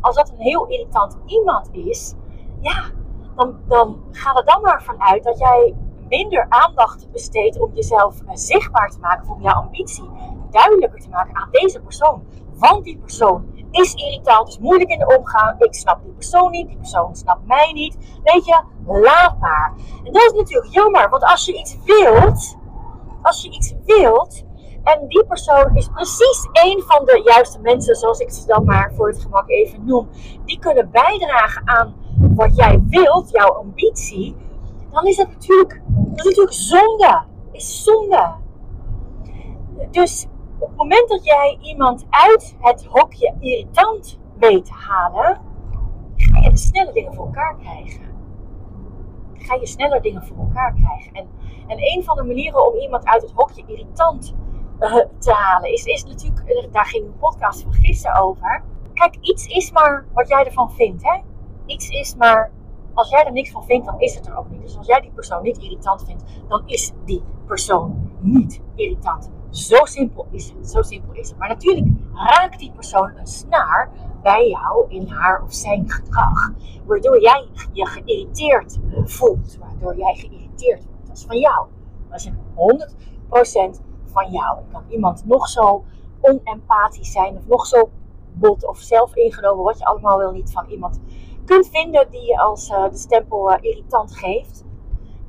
als 0.00 0.16
dat 0.16 0.30
een 0.30 0.40
heel 0.40 0.66
irritant 0.66 1.18
iemand 1.26 1.68
is, 1.72 2.14
ja, 2.60 2.90
dan, 3.36 3.56
dan 3.66 4.02
ga 4.10 4.34
er 4.34 4.44
dan 4.44 4.62
maar 4.62 4.82
vanuit 4.82 5.24
dat 5.24 5.38
jij 5.38 5.74
minder 6.08 6.46
aandacht 6.48 7.10
besteedt 7.10 7.60
om 7.60 7.74
jezelf 7.74 8.16
zichtbaar 8.32 8.90
te 8.90 8.98
maken, 9.00 9.30
om 9.30 9.42
jouw 9.42 9.54
ambitie 9.54 10.10
duidelijker 10.50 11.00
te 11.00 11.08
maken 11.08 11.36
aan 11.36 11.48
deze 11.50 11.80
persoon. 11.80 12.26
Want 12.54 12.84
die 12.84 12.98
persoon 12.98 13.50
is 13.70 13.94
irritant, 13.94 14.48
is 14.48 14.58
moeilijk 14.58 14.90
in 14.90 14.98
de 14.98 15.16
omgang. 15.18 15.60
Ik 15.60 15.74
snap 15.74 16.02
die 16.02 16.12
persoon 16.12 16.50
niet, 16.50 16.68
die 16.68 16.76
persoon 16.76 17.16
snapt 17.16 17.46
mij 17.46 17.72
niet. 17.72 17.96
Weet 18.22 18.44
je, 18.44 18.62
laat 18.86 19.38
maar. 19.40 19.74
En 20.04 20.12
dat 20.12 20.22
is 20.22 20.32
natuurlijk 20.32 20.74
jammer, 20.74 21.08
want 21.08 21.24
als 21.24 21.44
je 21.44 21.58
iets 21.58 21.76
wilt, 21.84 22.56
als 23.22 23.42
je 23.42 23.50
iets 23.50 23.74
wilt, 23.84 24.44
en 24.84 25.08
die 25.08 25.24
persoon 25.24 25.76
is 25.76 25.88
precies 25.88 26.48
een 26.52 26.82
van 26.86 27.04
de 27.04 27.22
juiste 27.24 27.60
mensen, 27.60 27.94
zoals 27.94 28.18
ik 28.18 28.30
ze 28.30 28.46
dan 28.46 28.64
maar 28.64 28.92
voor 28.94 29.08
het 29.08 29.22
gemak 29.22 29.48
even 29.48 29.84
noem, 29.84 30.08
die 30.44 30.58
kunnen 30.58 30.90
bijdragen 30.90 31.68
aan 31.68 31.94
wat 32.34 32.56
jij 32.56 32.82
wilt, 32.88 33.30
jouw 33.30 33.48
ambitie, 33.48 34.36
dan 34.90 35.06
is 35.06 35.16
dat 35.16 35.28
natuurlijk, 35.28 35.82
dat 35.86 36.18
is 36.18 36.24
natuurlijk 36.24 36.52
zonde. 36.52 37.22
Is 37.52 37.84
zonde. 37.84 38.34
Dus 39.90 40.26
moment 40.78 41.08
dat 41.08 41.24
jij 41.24 41.58
iemand 41.60 42.06
uit 42.10 42.56
het 42.60 42.84
hokje 42.84 43.34
irritant 43.40 44.18
weet 44.38 44.64
te 44.64 44.72
halen, 44.72 45.40
ga 46.16 46.40
je 46.40 46.50
de 46.50 46.56
snelle 46.56 46.92
dingen 46.92 47.14
voor 47.14 47.26
elkaar 47.26 47.56
krijgen. 47.56 48.06
ga 49.34 49.54
je 49.54 49.66
sneller 49.66 50.02
dingen 50.02 50.22
voor 50.22 50.36
elkaar 50.38 50.74
krijgen. 50.74 51.12
En, 51.12 51.28
en 51.66 51.78
een 51.78 52.04
van 52.04 52.16
de 52.16 52.22
manieren 52.22 52.66
om 52.66 52.74
iemand 52.80 53.04
uit 53.04 53.22
het 53.22 53.32
hokje 53.34 53.62
irritant 53.66 54.34
uh, 54.80 54.96
te 55.18 55.32
halen 55.32 55.72
is, 55.72 55.84
is 55.84 56.04
natuurlijk, 56.04 56.48
eh, 56.48 56.72
daar 56.72 56.86
ging 56.86 57.04
een 57.04 57.18
podcast 57.18 57.62
van 57.62 57.72
gisteren 57.72 58.22
over. 58.22 58.62
Kijk, 58.94 59.16
iets 59.20 59.46
is 59.46 59.72
maar 59.72 60.06
wat 60.12 60.28
jij 60.28 60.44
ervan 60.44 60.72
vindt. 60.72 61.02
Hè? 61.02 61.20
Iets 61.66 61.88
is 61.88 62.14
maar, 62.16 62.50
als 62.94 63.10
jij 63.10 63.24
er 63.24 63.32
niks 63.32 63.50
van 63.50 63.64
vindt, 63.64 63.86
dan 63.86 64.00
is 64.00 64.14
het 64.14 64.26
er 64.26 64.36
ook 64.36 64.50
niet. 64.50 64.60
Dus 64.60 64.76
als 64.76 64.86
jij 64.86 65.00
die 65.00 65.10
persoon 65.10 65.42
niet 65.42 65.58
irritant 65.58 66.04
vindt, 66.04 66.24
dan 66.48 66.62
is 66.66 66.92
die 67.04 67.22
persoon 67.46 68.12
niet 68.20 68.60
irritant. 68.74 69.30
Zo 69.50 69.84
simpel 69.84 70.26
is 70.30 70.52
het. 70.56 70.70
Zo 70.70 70.82
simpel 70.82 71.12
is 71.12 71.28
het. 71.28 71.38
Maar 71.38 71.48
natuurlijk 71.48 71.86
raakt 72.14 72.58
die 72.58 72.72
persoon 72.72 73.12
een 73.16 73.26
snaar 73.26 73.90
bij 74.22 74.48
jou 74.48 74.86
in 74.88 75.08
haar 75.08 75.42
of 75.42 75.54
zijn 75.54 75.90
gedrag. 75.90 76.52
Waardoor 76.86 77.20
jij 77.20 77.48
je 77.72 77.86
geïrriteerd 77.86 78.78
voelt. 79.04 79.58
Waardoor 79.60 79.96
jij 79.96 80.14
geïrriteerd 80.14 80.84
wordt. 80.84 81.06
Dat 81.06 81.16
is 81.16 81.24
van 81.24 81.38
jou. 81.38 81.66
Dat 82.08 82.20
is 82.20 82.30
100% 83.78 83.82
van 84.04 84.30
jou. 84.30 84.58
kan 84.72 84.82
iemand 84.88 85.24
nog 85.24 85.48
zo 85.48 85.84
onempathisch 86.20 87.12
zijn 87.12 87.36
of 87.36 87.46
nog 87.46 87.66
zo 87.66 87.90
bot 88.32 88.66
of 88.66 88.78
zelf 88.78 89.14
ingenomen, 89.14 89.64
wat 89.64 89.78
je 89.78 89.84
allemaal 89.84 90.18
wel 90.18 90.32
niet 90.32 90.52
van 90.52 90.66
iemand 90.68 91.00
kunt 91.44 91.68
vinden 91.68 92.10
die 92.10 92.22
je 92.22 92.38
als 92.38 92.70
uh, 92.70 92.88
de 92.90 92.96
stempel 92.96 93.50
uh, 93.52 93.56
irritant 93.60 94.16
geeft. 94.16 94.64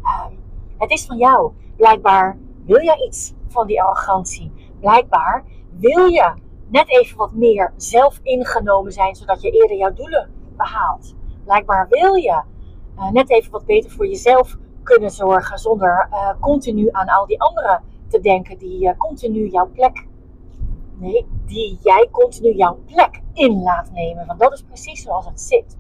Um, 0.01 0.39
het 0.77 0.91
is 0.91 1.05
van 1.05 1.17
jou. 1.17 1.51
Blijkbaar 1.75 2.37
wil 2.69 2.83
jij 2.83 3.05
iets 3.05 3.33
van 3.47 3.67
die 3.67 3.81
arrogantie. 3.81 4.51
Blijkbaar 4.79 5.45
wil 5.69 6.05
je 6.05 6.33
net 6.67 6.89
even 6.89 7.17
wat 7.17 7.33
meer 7.33 7.73
zelf 7.75 8.19
ingenomen 8.23 8.91
zijn, 8.91 9.15
zodat 9.15 9.41
je 9.41 9.51
eerder 9.51 9.77
jouw 9.77 9.93
doelen 9.93 10.29
behaalt. 10.57 11.15
Blijkbaar 11.43 11.87
wil 11.89 12.15
je 12.15 12.43
uh, 12.95 13.11
net 13.11 13.29
even 13.29 13.51
wat 13.51 13.65
beter 13.65 13.91
voor 13.91 14.07
jezelf 14.07 14.57
kunnen 14.83 15.09
zorgen, 15.09 15.57
zonder 15.57 16.07
uh, 16.11 16.29
continu 16.39 16.87
aan 16.91 17.07
al 17.07 17.25
die 17.25 17.41
anderen 17.41 17.83
te 18.07 18.19
denken 18.19 18.57
die 18.57 18.83
uh, 18.83 18.97
continu 18.97 19.47
jouw 19.47 19.69
plek, 19.73 20.07
nee, 20.95 21.27
die 21.45 21.77
jij 21.83 22.07
continu 22.11 22.53
jouw 22.53 22.79
plek 22.85 23.21
in 23.33 23.61
laat 23.61 23.91
nemen. 23.91 24.25
Want 24.27 24.39
dat 24.39 24.53
is 24.53 24.63
precies 24.63 25.01
zoals 25.01 25.25
het 25.25 25.41
zit. 25.41 25.77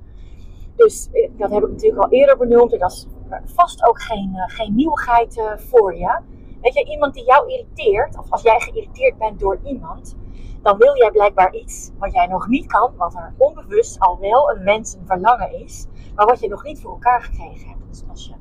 Dus 0.75 1.09
dat 1.37 1.51
heb 1.51 1.63
ik 1.63 1.69
natuurlijk 1.69 2.03
al 2.03 2.09
eerder 2.09 2.37
benoemd 2.37 2.73
en 2.73 2.79
dat 2.79 2.91
is 2.91 3.07
vast 3.45 3.87
ook 3.87 4.01
geen, 4.01 4.31
geen 4.47 4.75
nieuwigheid 4.75 5.41
voor 5.55 5.95
je. 5.95 6.19
Weet 6.61 6.73
je, 6.73 6.85
iemand 6.85 7.13
die 7.13 7.25
jou 7.25 7.51
irriteert, 7.51 8.17
of 8.17 8.31
als 8.31 8.41
jij 8.41 8.59
geïrriteerd 8.59 9.17
bent 9.17 9.39
door 9.39 9.59
iemand, 9.63 10.17
dan 10.61 10.77
wil 10.77 10.97
jij 10.97 11.11
blijkbaar 11.11 11.53
iets 11.53 11.91
wat 11.97 12.13
jij 12.13 12.27
nog 12.27 12.47
niet 12.47 12.65
kan, 12.65 12.95
wat 12.97 13.15
er 13.15 13.33
onbewust 13.37 13.99
al 13.99 14.19
wel 14.19 14.51
een 14.51 14.63
mens 14.63 14.93
een 14.93 15.05
verlangen 15.05 15.63
is, 15.63 15.87
maar 16.15 16.25
wat 16.25 16.39
je 16.39 16.47
nog 16.47 16.63
niet 16.63 16.81
voor 16.81 16.91
elkaar 16.91 17.21
gekregen 17.21 17.69
hebt. 17.69 17.87
Dus 17.87 18.03
als 18.09 18.25
je 18.25 18.33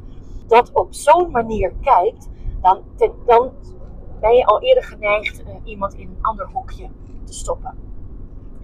dat 0.46 0.72
op 0.72 0.94
zo'n 0.94 1.30
manier 1.30 1.72
kijkt, 1.80 2.28
dan, 2.60 2.82
dan 3.26 3.52
ben 4.20 4.34
je 4.34 4.44
al 4.44 4.62
eerder 4.62 4.84
geneigd 4.84 5.40
uh, 5.40 5.54
iemand 5.64 5.94
in 5.94 6.08
een 6.08 6.22
ander 6.22 6.48
hokje 6.52 6.88
te 7.24 7.32
stoppen. 7.32 7.78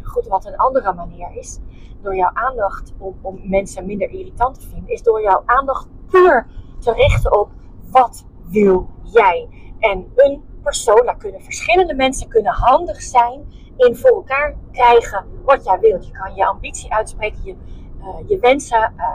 Goed, 0.02 0.26
wat 0.26 0.44
een 0.44 0.56
andere 0.56 0.92
manier 0.92 1.36
is, 1.36 1.60
door 2.02 2.16
jouw 2.16 2.30
aandacht 2.32 2.92
om, 2.98 3.18
om 3.20 3.40
mensen 3.42 3.86
minder 3.86 4.10
irritant 4.10 4.60
te 4.60 4.68
vinden, 4.68 4.92
is 4.92 5.02
door 5.02 5.22
jouw 5.22 5.42
aandacht 5.44 5.88
puur 6.06 6.46
te 6.78 6.92
richten 6.92 7.38
op 7.38 7.50
wat 7.90 8.26
wil 8.50 8.88
jij. 9.14 9.48
En 9.78 10.12
een 10.14 10.42
persoon, 10.62 11.16
kunnen 11.18 11.42
verschillende 11.42 11.94
mensen 11.94 12.28
kunnen 12.28 12.52
handig 12.52 13.02
zijn 13.02 13.46
in 13.76 13.96
voor 13.96 14.10
elkaar 14.10 14.54
krijgen 14.72 15.24
wat 15.44 15.64
jij 15.64 15.78
wilt. 15.78 16.06
Je 16.06 16.12
kan 16.12 16.34
je 16.34 16.46
ambitie 16.46 16.92
uitspreken, 16.92 17.40
je, 17.44 17.54
uh, 18.00 18.28
je 18.28 18.38
wensen 18.38 18.94
uh, 18.96 19.06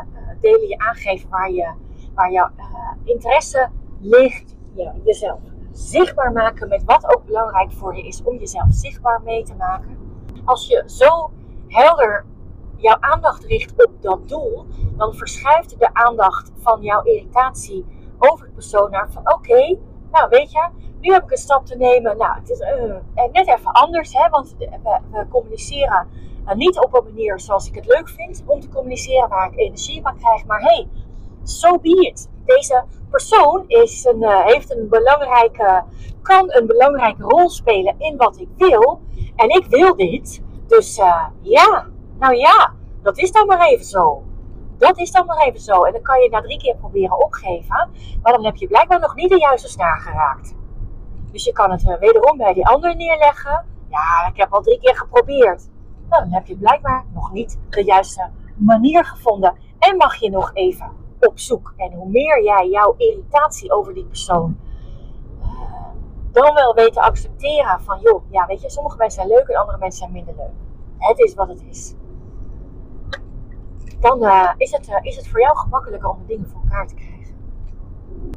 delen, 0.41 0.67
je 0.67 0.77
aangeven 0.77 1.29
waar, 1.29 1.51
je, 1.51 1.73
waar 2.13 2.31
jouw 2.31 2.49
interesse 3.03 3.69
ligt, 3.99 4.55
je, 4.73 4.91
jezelf 5.03 5.39
zichtbaar 5.71 6.31
maken 6.31 6.67
met 6.67 6.83
wat 6.83 7.15
ook 7.15 7.25
belangrijk 7.25 7.71
voor 7.71 7.95
je 7.95 8.03
is 8.03 8.23
om 8.23 8.37
jezelf 8.37 8.67
zichtbaar 8.69 9.21
mee 9.21 9.43
te 9.43 9.55
maken. 9.55 9.97
Als 10.45 10.67
je 10.67 10.83
zo 10.85 11.31
helder 11.67 12.25
jouw 12.75 12.97
aandacht 12.99 13.43
richt 13.43 13.85
op 13.85 14.01
dat 14.01 14.29
doel, 14.29 14.65
dan 14.97 15.13
verschuift 15.13 15.79
de 15.79 15.93
aandacht 15.93 16.51
van 16.57 16.81
jouw 16.81 17.03
irritatie 17.03 17.85
over 18.17 18.45
het 18.45 18.53
persoon 18.53 18.91
naar 18.91 19.11
van 19.11 19.33
oké, 19.33 19.77
nou 20.11 20.29
weet 20.29 20.51
je, 20.51 20.67
nu 20.99 21.13
heb 21.13 21.23
ik 21.23 21.31
een 21.31 21.37
stap 21.37 21.65
te 21.65 21.77
nemen. 21.77 22.17
Nou, 22.17 22.39
het 22.39 22.49
is 22.49 22.59
uh, 22.59 23.29
net 23.31 23.47
even 23.47 23.71
anders, 23.71 24.13
hè, 24.13 24.29
want 24.29 24.55
we, 24.57 24.99
we 25.11 25.27
communiceren 25.29 26.07
uh, 26.47 26.53
niet 26.53 26.79
op 26.79 26.93
een 26.93 27.03
manier 27.03 27.39
zoals 27.39 27.67
ik 27.67 27.75
het 27.75 27.85
leuk 27.85 28.09
vind 28.09 28.43
om 28.45 28.59
te 28.59 28.69
communiceren, 28.69 29.29
waar 29.29 29.51
ik 29.51 29.59
energie 29.59 30.01
van 30.01 30.17
krijg. 30.17 30.45
Maar 30.45 30.61
hey, 30.61 30.87
so 31.43 31.79
be 31.79 31.89
it. 31.89 32.29
Deze 32.45 32.83
persoon 33.09 33.63
is 33.67 34.05
een, 34.05 34.23
heeft 34.27 34.71
een 34.71 34.89
belangrijke, 34.89 35.83
kan 36.21 36.53
een 36.53 36.67
belangrijke 36.67 37.23
rol 37.23 37.49
spelen 37.49 37.95
in 37.97 38.17
wat 38.17 38.39
ik 38.39 38.49
wil. 38.57 39.01
En 39.35 39.49
ik 39.49 39.65
wil 39.65 39.95
dit. 39.95 40.41
Dus 40.67 40.95
ja, 41.41 41.85
nou 42.19 42.35
ja, 42.35 42.73
dat 43.01 43.17
is 43.17 43.31
dan 43.31 43.47
maar 43.47 43.61
even 43.61 43.85
zo. 43.85 44.23
Dat 44.79 44.97
is 44.97 45.11
dan 45.11 45.25
maar 45.25 45.37
even 45.37 45.59
zo. 45.59 45.83
En 45.83 45.91
dan 45.93 46.01
kan 46.01 46.21
je 46.21 46.29
na 46.29 46.41
drie 46.41 46.57
keer 46.57 46.75
proberen 46.75 47.23
opgeven. 47.23 47.89
Maar 48.21 48.33
dan 48.33 48.45
heb 48.45 48.55
je 48.55 48.67
blijkbaar 48.67 48.99
nog 48.99 49.15
niet 49.15 49.29
de 49.29 49.39
juiste 49.39 49.67
snaar 49.67 49.99
geraakt. 49.99 50.55
Dus 51.31 51.43
je 51.43 51.51
kan 51.51 51.71
het 51.71 51.89
eh, 51.89 51.99
wederom 51.99 52.37
bij 52.37 52.53
die 52.53 52.67
ander 52.67 52.95
neerleggen. 52.95 53.65
Ja, 53.89 54.27
ik 54.29 54.37
heb 54.37 54.53
al 54.53 54.61
drie 54.61 54.79
keer 54.79 54.95
geprobeerd. 54.95 55.69
Nou, 56.09 56.23
dan 56.23 56.33
heb 56.33 56.45
je 56.45 56.57
blijkbaar 56.57 57.05
nog 57.13 57.31
niet 57.31 57.59
de 57.69 57.83
juiste 57.83 58.29
manier 58.55 59.05
gevonden. 59.05 59.55
En 59.79 59.97
mag 59.97 60.15
je 60.15 60.29
nog 60.29 60.51
even 60.53 60.91
op 61.19 61.39
zoek. 61.39 61.73
En 61.77 61.93
hoe 61.93 62.09
meer 62.09 62.43
jij 62.43 62.69
jouw 62.69 62.95
irritatie 62.97 63.71
over 63.71 63.93
die 63.93 64.05
persoon 64.05 64.57
uh, 65.41 65.47
dan 66.31 66.53
wel 66.53 66.73
weet 66.73 66.93
te 66.93 67.01
accepteren 67.01 67.81
van 67.81 67.99
joh, 68.01 68.23
ja 68.29 68.45
weet 68.45 68.61
je, 68.61 68.69
sommige 68.69 68.97
mensen 68.97 69.21
zijn 69.21 69.37
leuk 69.37 69.47
en 69.47 69.59
andere 69.59 69.77
mensen 69.77 69.99
zijn 69.99 70.11
minder 70.11 70.35
leuk. 70.35 70.53
Het 70.97 71.19
is 71.19 71.33
wat 71.33 71.47
het 71.47 71.63
is 71.69 71.95
dan 73.99 74.23
uh, 74.23 74.51
is, 74.57 74.71
het, 74.71 74.87
uh, 74.87 74.95
is 75.01 75.15
het 75.15 75.27
voor 75.27 75.39
jou 75.41 75.57
gemakkelijker 75.57 76.09
om 76.09 76.17
de 76.19 76.25
dingen 76.25 76.49
voor 76.49 76.61
elkaar 76.61 76.87
te 76.87 76.95
krijgen. 76.95 77.35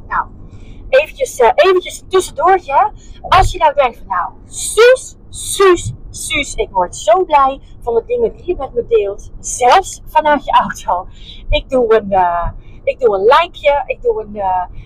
Nou, 0.07 0.27
eventjes, 0.89 1.39
uh, 1.39 1.49
eventjes 1.55 2.03
tussendoortje. 2.07 2.91
Als 3.21 3.51
je 3.51 3.57
nou 3.57 3.73
denkt 3.73 3.97
van 3.97 4.07
nou, 4.07 4.31
Suus, 4.45 5.17
Suus, 5.29 5.93
Suus, 6.09 6.55
ik 6.55 6.69
word 6.69 6.95
zo 6.95 7.25
blij 7.25 7.61
van 7.81 7.93
de 7.93 8.03
dingen 8.05 8.35
die 8.35 8.45
je 8.45 8.55
met 8.57 8.73
me 8.73 8.85
deelt. 8.87 9.31
Zelfs 9.39 10.01
vanuit 10.05 10.45
je 10.45 10.51
auto. 10.51 11.07
Ik 11.49 11.69
doe 11.69 11.95
een, 11.95 12.11
ik 12.83 12.99
doe 12.99 13.15
een 13.15 13.23
likeje, 13.23 13.83
ik, 13.85 14.01
doe 14.01 14.21
een, 14.21 14.35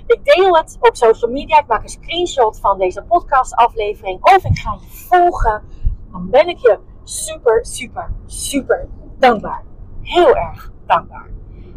ik 0.07 0.19
deel 0.24 0.55
het 0.55 0.77
op 0.79 0.96
social 0.96 1.31
media. 1.31 1.60
Ik 1.60 1.67
maak 1.67 1.84
een 1.84 1.89
screenshot 1.89 2.60
van 2.60 2.77
deze 2.77 3.03
podcast 3.03 3.55
aflevering. 3.55 4.24
Of 4.24 4.43
ik 4.43 4.57
ga 4.57 4.77
je 4.81 4.88
volgen. 4.88 5.63
Dan 6.12 6.29
ben 6.29 6.48
ik 6.48 6.57
je 6.57 6.79
super, 7.03 7.65
super, 7.65 8.12
super 8.25 8.88
dankbaar 9.19 9.67
heel 10.08 10.36
erg 10.36 10.72
dankbaar. 10.86 11.30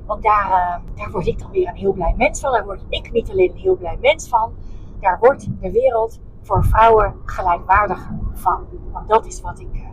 Want 0.07 0.23
daar, 0.23 0.47
uh, 0.47 0.97
daar 0.97 1.11
word 1.11 1.27
ik 1.27 1.39
dan 1.39 1.51
weer 1.51 1.69
een 1.69 1.75
heel 1.75 1.93
blij 1.93 2.15
mens 2.17 2.41
van. 2.41 2.53
Daar 2.53 2.65
word 2.65 2.85
ik 2.89 3.13
niet 3.13 3.31
alleen 3.31 3.51
een 3.51 3.57
heel 3.57 3.77
blij 3.77 3.97
mens 4.01 4.29
van. 4.29 4.53
Daar 5.01 5.19
wordt 5.19 5.49
de 5.61 5.71
wereld 5.71 6.21
voor 6.43 6.65
vrouwen 6.65 7.15
gelijkwaardiger 7.25 8.19
van. 8.33 8.67
Want 8.93 9.09
dat 9.09 9.27
is 9.27 9.41
wat 9.41 9.61
ik, 9.61 9.75
uh, 9.75 9.87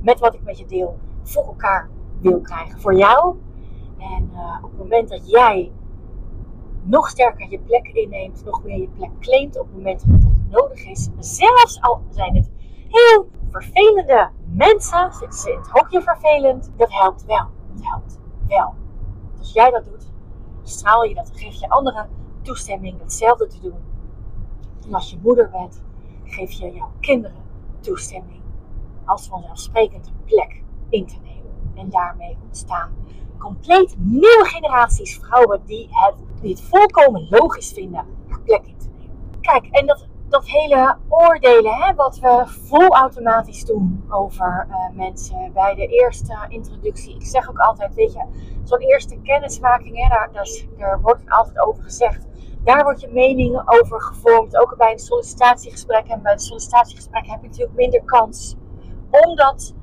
met 0.00 0.20
wat 0.20 0.34
ik 0.34 0.42
met 0.42 0.58
je 0.58 0.66
deel, 0.66 0.98
voor 1.22 1.44
elkaar 1.44 1.88
wil 2.20 2.40
krijgen. 2.40 2.80
Voor 2.80 2.94
jou. 2.94 3.36
En 3.98 4.30
uh, 4.32 4.58
op 4.62 4.70
het 4.70 4.78
moment 4.78 5.08
dat 5.08 5.30
jij 5.30 5.72
nog 6.82 7.08
sterker 7.08 7.50
je 7.50 7.58
plek 7.58 7.88
inneemt, 7.88 8.44
nog 8.44 8.64
meer 8.64 8.80
je 8.80 8.88
plek 8.88 9.10
claimt 9.20 9.58
op 9.60 9.66
het 9.66 9.76
moment 9.76 10.00
dat 10.00 10.22
het 10.22 10.50
nodig 10.50 10.84
is. 10.86 11.08
Zelfs 11.18 11.80
al 11.80 12.02
zijn 12.10 12.36
het 12.36 12.50
heel 12.88 13.30
vervelende 13.50 14.30
mensen, 14.44 15.12
zitten 15.12 15.38
ze 15.38 15.50
in 15.50 15.58
het 15.58 15.68
hokje 15.68 16.02
vervelend, 16.02 16.72
dat 16.76 16.92
helpt 16.92 17.24
wel 17.24 17.46
helpt 17.82 18.18
wel. 18.48 18.74
Als 19.38 19.52
jij 19.52 19.70
dat 19.70 19.84
doet, 19.84 20.12
straal 20.62 21.04
je 21.04 21.14
dat, 21.14 21.30
geef 21.34 21.60
je 21.60 21.68
anderen 21.68 22.08
toestemming 22.42 23.00
hetzelfde 23.00 23.46
te 23.46 23.60
doen. 23.60 23.78
En 24.86 24.94
als 24.94 25.10
je 25.10 25.18
moeder 25.22 25.50
bent, 25.50 25.82
geef 26.24 26.50
je 26.50 26.72
jouw 26.72 26.92
kinderen 27.00 27.42
toestemming 27.80 28.42
als 29.04 29.26
vanzelfsprekend 29.26 30.06
een 30.06 30.24
plek 30.24 30.62
in 30.88 31.06
te 31.06 31.16
nemen. 31.22 31.72
En 31.74 31.90
daarmee 31.90 32.36
ontstaan 32.42 32.92
compleet 33.40 33.94
nieuwe 33.98 34.44
generaties 34.44 35.18
vrouwen 35.18 35.62
die 35.64 35.88
het, 35.90 36.14
die 36.40 36.50
het 36.50 36.60
volkomen 36.60 37.26
logisch 37.30 37.72
vinden 37.72 38.06
haar 38.28 38.40
plek 38.40 38.66
in 38.66 38.78
te 38.78 38.88
nemen. 38.98 39.40
Kijk, 39.40 39.66
en 39.66 39.86
dat 39.86 40.06
dat 40.30 40.46
hele 40.46 40.96
oordelen, 41.08 41.74
hè, 41.74 41.94
wat 41.94 42.18
we 42.18 42.42
volautomatisch 42.46 43.64
doen 43.64 44.04
over 44.08 44.66
uh, 44.68 44.96
mensen 44.96 45.52
bij 45.52 45.74
de 45.74 45.86
eerste 45.86 46.46
introductie. 46.48 47.14
Ik 47.14 47.26
zeg 47.26 47.48
ook 47.48 47.58
altijd, 47.58 47.94
weet 47.94 48.12
je, 48.12 48.24
zo'n 48.64 48.78
eerste 48.78 49.20
kennismaking, 49.22 49.96
hè, 49.96 50.08
daar, 50.78 51.00
wordt 51.00 51.22
altijd 51.28 51.60
over 51.60 51.82
gezegd. 51.82 52.26
Daar 52.64 52.82
wordt 52.82 53.00
je 53.00 53.08
mening 53.12 53.62
over 53.64 54.00
gevormd, 54.00 54.56
ook 54.56 54.76
bij 54.76 54.92
een 54.92 54.98
sollicitatiegesprek. 54.98 56.06
En 56.06 56.22
bij 56.22 56.32
een 56.32 56.38
sollicitatiegesprek 56.38 57.26
heb 57.26 57.40
je 57.40 57.46
natuurlijk 57.46 57.76
minder 57.76 58.04
kans 58.04 58.56
om, 59.10 59.36
dat, 59.36 59.74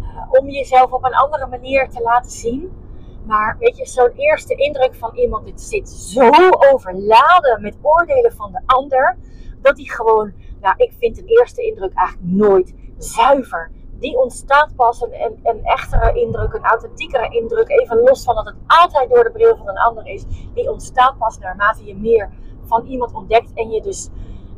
uh, 0.00 0.40
om 0.40 0.48
jezelf 0.48 0.92
op 0.92 1.04
een 1.04 1.14
andere 1.14 1.46
manier 1.46 1.88
te 1.88 2.02
laten 2.02 2.30
zien. 2.30 2.84
Maar 3.26 3.56
weet 3.58 3.76
je, 3.76 3.86
zo'n 3.86 4.12
eerste 4.14 4.54
indruk 4.54 4.94
van 4.94 5.14
iemand, 5.14 5.44
dit 5.44 5.60
zit 5.60 5.88
zo 5.88 6.30
overladen 6.72 7.62
met 7.62 7.78
oordelen 7.82 8.32
van 8.32 8.52
de 8.52 8.60
ander, 8.66 9.18
dat 9.60 9.76
hij 9.76 9.86
gewoon, 9.86 10.32
nou, 10.60 10.74
ik 10.76 10.92
vind 10.98 11.18
een 11.18 11.26
eerste 11.26 11.62
indruk 11.62 11.94
eigenlijk 11.94 12.32
nooit 12.32 12.74
zuiver. 12.98 13.70
Die 13.98 14.18
ontstaat 14.18 14.74
pas 14.76 15.00
een, 15.00 15.38
een, 15.42 15.64
echtere 15.64 16.20
indruk, 16.20 16.52
een 16.52 16.64
authentiekere 16.64 17.28
indruk, 17.28 17.68
even 17.68 18.02
los 18.02 18.24
van 18.24 18.34
dat 18.34 18.46
het 18.46 18.56
altijd 18.66 19.10
door 19.10 19.24
de 19.24 19.30
bril 19.30 19.56
van 19.56 19.68
een 19.68 19.78
ander 19.78 20.06
is. 20.06 20.24
Die 20.54 20.70
ontstaat 20.70 21.18
pas 21.18 21.38
naarmate 21.38 21.84
je 21.84 21.96
meer 21.96 22.30
van 22.64 22.86
iemand 22.86 23.14
ontdekt 23.14 23.52
en 23.54 23.70
je 23.70 23.82
dus, 23.82 24.08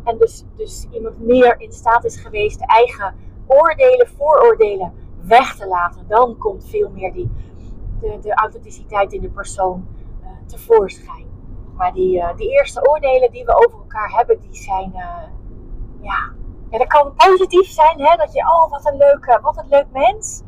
en 0.04 0.18
dus, 0.18 0.44
dus 0.56 0.86
iemand 0.90 1.18
meer 1.18 1.60
in 1.60 1.72
staat 1.72 2.04
is 2.04 2.20
geweest 2.20 2.58
de 2.58 2.66
eigen 2.66 3.14
oordelen, 3.46 4.08
vooroordelen 4.08 4.92
weg 5.22 5.56
te 5.56 5.66
laten. 5.66 6.04
Dan 6.08 6.36
komt 6.36 6.68
veel 6.68 6.90
meer 6.90 7.12
die 7.12 7.30
de, 8.00 8.34
authenticiteit 8.34 9.12
in 9.12 9.20
de 9.20 9.30
persoon 9.30 9.86
uh, 10.22 10.28
tevoorschijn. 10.46 11.27
Maar 11.78 11.92
die, 11.92 12.16
uh, 12.16 12.36
die 12.36 12.50
eerste 12.50 12.88
oordelen 12.88 13.30
die 13.30 13.44
we 13.44 13.66
over 13.66 13.78
elkaar 13.78 14.10
hebben, 14.16 14.40
die 14.40 14.56
zijn, 14.56 14.92
ja, 14.94 16.32
ja, 16.70 16.78
dat 16.78 16.86
kan 16.86 17.14
positief 17.14 17.68
zijn, 17.68 18.00
hè, 18.00 18.16
dat 18.16 18.32
je, 18.32 18.40
oh 18.40 18.70
wat 18.70 18.86
een 18.86 18.96
leuke, 18.96 19.38
wat 19.42 19.56
een 19.56 19.68
leuk 19.68 19.86
mens 19.92 20.42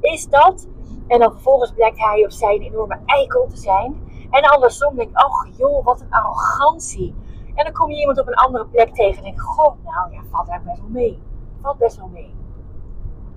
is 0.00 0.28
dat. 0.28 0.68
En 1.06 1.18
dan 1.18 1.32
vervolgens 1.32 1.72
blijkt 1.72 1.98
hij 1.98 2.24
of 2.24 2.32
zij 2.32 2.54
een 2.54 2.62
enorme 2.62 2.98
eikel 3.04 3.46
te 3.46 3.56
zijn. 3.56 4.04
En 4.30 4.42
andersom 4.42 4.96
denk 4.96 5.10
ik, 5.10 5.24
oh 5.24 5.56
joh, 5.56 5.84
wat 5.84 6.00
een 6.00 6.10
arrogantie. 6.10 7.14
En 7.54 7.64
dan 7.64 7.72
kom 7.72 7.90
je 7.90 8.00
iemand 8.00 8.20
op 8.20 8.26
een 8.26 8.34
andere 8.34 8.66
plek 8.66 8.94
tegen 8.94 9.16
en 9.16 9.22
denk 9.22 9.40
god, 9.40 9.74
nou 9.84 10.12
ja, 10.12 10.20
valt 10.30 10.46
daar 10.46 10.62
best 10.64 10.80
wel 10.80 10.88
mee. 10.88 11.22
Valt 11.60 11.78
best 11.78 11.96
wel 11.96 12.08
mee. 12.08 12.34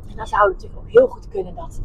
En 0.09 0.15
dan 0.15 0.27
zou 0.27 0.41
het 0.41 0.51
natuurlijk 0.51 0.81
ook 0.81 0.91
heel 0.91 1.07
goed 1.07 1.27
kunnen 1.27 1.55
dat 1.55 1.81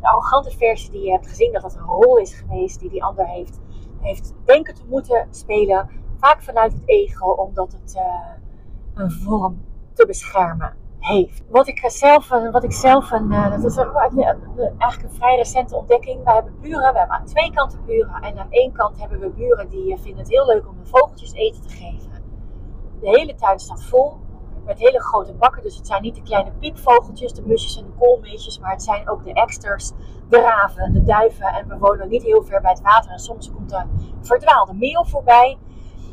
de 0.00 0.06
arrogante 0.06 0.50
versie 0.50 0.90
die 0.90 1.02
je 1.02 1.10
hebt 1.10 1.28
gezien, 1.28 1.52
dat 1.52 1.62
dat 1.62 1.74
een 1.74 1.84
rol 1.84 2.16
is 2.16 2.34
geweest 2.34 2.80
die 2.80 2.90
die 2.90 3.04
ander 3.04 3.26
heeft, 3.26 3.60
heeft 4.00 4.34
denken 4.44 4.74
te 4.74 4.82
moeten 4.88 5.26
spelen. 5.30 5.90
Vaak 6.18 6.42
vanuit 6.42 6.72
het 6.72 6.82
ego, 6.84 7.30
omdat 7.30 7.72
het 7.72 7.94
uh, 7.94 8.02
een 8.94 9.10
vorm 9.10 9.64
te 9.92 10.06
beschermen 10.06 10.76
heeft. 10.98 11.42
Wat 11.48 11.68
ik 11.68 11.90
zelf, 11.90 12.28
wat 12.28 12.64
ik 12.64 12.72
zelf 12.72 13.10
een, 13.10 13.32
uh, 13.32 13.50
dat 13.50 13.64
is 13.64 13.76
eigenlijk 13.76 15.02
een 15.02 15.16
vrij 15.16 15.36
recente 15.36 15.76
ontdekking. 15.76 16.24
We 16.24 16.32
hebben 16.32 16.60
buren, 16.60 16.92
we 16.92 16.98
hebben 16.98 17.16
aan 17.16 17.24
twee 17.24 17.52
kanten 17.52 17.84
buren. 17.86 18.22
En 18.22 18.38
aan 18.38 18.50
één 18.50 18.72
kant 18.72 19.00
hebben 19.00 19.20
we 19.20 19.28
buren 19.28 19.68
die 19.68 19.92
eh, 19.92 19.98
vinden 20.00 20.20
het 20.20 20.30
heel 20.30 20.46
leuk 20.46 20.68
om 20.68 20.76
de 20.78 20.86
vogeltjes 20.86 21.32
eten 21.32 21.62
te 21.62 21.68
geven. 21.68 22.10
De 23.00 23.08
hele 23.08 23.34
tuin 23.34 23.58
staat 23.58 23.84
vol 23.84 24.16
met 24.66 24.78
hele 24.78 25.00
grote 25.00 25.32
bakken. 25.32 25.62
Dus 25.62 25.76
het 25.76 25.86
zijn 25.86 26.02
niet 26.02 26.14
de 26.14 26.22
kleine 26.22 26.52
piepvogeltjes, 26.52 27.32
de 27.32 27.42
musjes 27.46 27.78
en 27.78 27.84
de 27.84 27.92
koolmeesjes, 27.98 28.58
maar 28.58 28.70
het 28.70 28.82
zijn 28.82 29.08
ook 29.08 29.24
de 29.24 29.32
eksters, 29.32 29.92
de 30.28 30.40
raven, 30.40 30.92
de 30.92 31.02
duiven. 31.02 31.46
En 31.46 31.68
we 31.68 31.78
wonen 31.78 32.08
niet 32.08 32.22
heel 32.22 32.42
ver 32.42 32.60
bij 32.60 32.70
het 32.70 32.80
water 32.80 33.10
en 33.10 33.18
soms 33.18 33.52
komt 33.52 33.72
er 33.72 33.86
verdwaalde 34.20 34.74
meel 34.74 35.04
voorbij. 35.04 35.58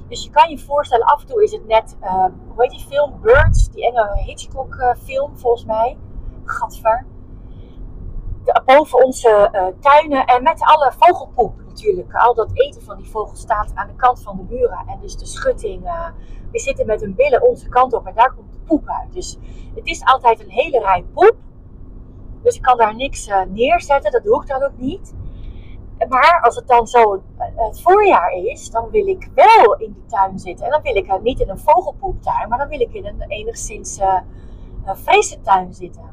Dus 0.08 0.24
je 0.24 0.30
kan 0.30 0.50
je 0.50 0.60
voorstellen, 0.60 1.06
af 1.06 1.22
en 1.22 1.28
toe 1.28 1.44
is 1.44 1.52
het 1.52 1.68
net, 1.68 1.98
uh, 2.02 2.26
hoe 2.48 2.62
heet 2.62 2.72
die 2.72 2.86
film? 2.88 3.22
Birds, 3.22 3.70
die 3.70 3.86
enge 3.86 4.22
Hitchcock 4.26 4.76
uh, 4.76 4.94
film 5.04 5.38
volgens 5.38 5.66
mij. 5.66 5.98
Gadver. 6.44 7.06
De, 8.44 8.62
boven 8.66 9.04
onze 9.04 9.50
tuinen 9.80 10.26
en 10.26 10.44
met 10.44 10.62
alle 10.62 10.92
vogelpoep 10.98 11.62
natuurlijk. 11.68 12.14
Al 12.14 12.34
dat 12.34 12.50
eten 12.54 12.82
van 12.82 12.98
die 12.98 13.10
vogel 13.10 13.36
staat 13.36 13.72
aan 13.74 13.88
de 13.88 13.96
kant 13.96 14.22
van 14.22 14.38
de 14.38 14.44
buren. 14.44 14.84
En 14.88 15.00
dus 15.02 15.16
de 15.16 15.26
schutting 15.26 15.84
die 16.54 16.62
zitten 16.62 16.86
met 16.86 17.02
hun 17.02 17.16
billen 17.16 17.48
onze 17.50 17.70
kant 17.70 17.94
op 17.94 18.06
en 18.06 18.14
daar 18.16 18.34
komt 18.34 18.52
de 18.52 18.60
poep 18.66 18.88
uit. 18.88 19.14
Dus 19.14 19.38
het 19.76 19.86
is 19.86 20.04
altijd 20.04 20.40
een 20.40 20.50
hele 20.50 20.80
rij 20.80 21.06
poep. 21.14 21.36
Dus 22.44 22.56
ik 22.56 22.62
kan 22.62 22.78
daar 22.78 22.96
niks 22.96 23.28
uh, 23.28 23.42
neerzetten, 23.50 24.12
dat 24.12 24.24
doe 24.24 24.42
ik 24.42 24.48
dan 24.48 24.64
ook 24.64 24.78
niet. 24.78 25.14
Maar 26.10 26.42
als 26.42 26.56
het 26.56 26.68
dan 26.68 26.88
zo 26.88 27.14
uh, 27.14 27.22
het 27.56 27.82
voorjaar 27.82 28.32
is, 28.32 28.70
dan 28.70 28.90
wil 28.90 29.08
ik 29.08 29.30
wel 29.36 29.76
in 29.76 29.94
de 29.94 30.06
tuin 30.06 30.40
zitten. 30.40 30.66
En 30.66 30.72
dan 30.72 30.82
wil 30.82 30.96
ik 30.96 31.08
uh, 31.08 31.20
niet 31.22 31.40
in 31.40 31.50
een 31.50 31.60
vogelpoeptuin, 31.60 32.50
maar 32.50 32.58
dan 32.58 32.68
wil 32.68 32.80
ik 32.80 32.94
in 32.94 33.06
een 33.06 33.22
enigszins 33.28 34.00
frisse 34.96 35.42
tuin 35.42 35.74
zitten. 35.74 36.12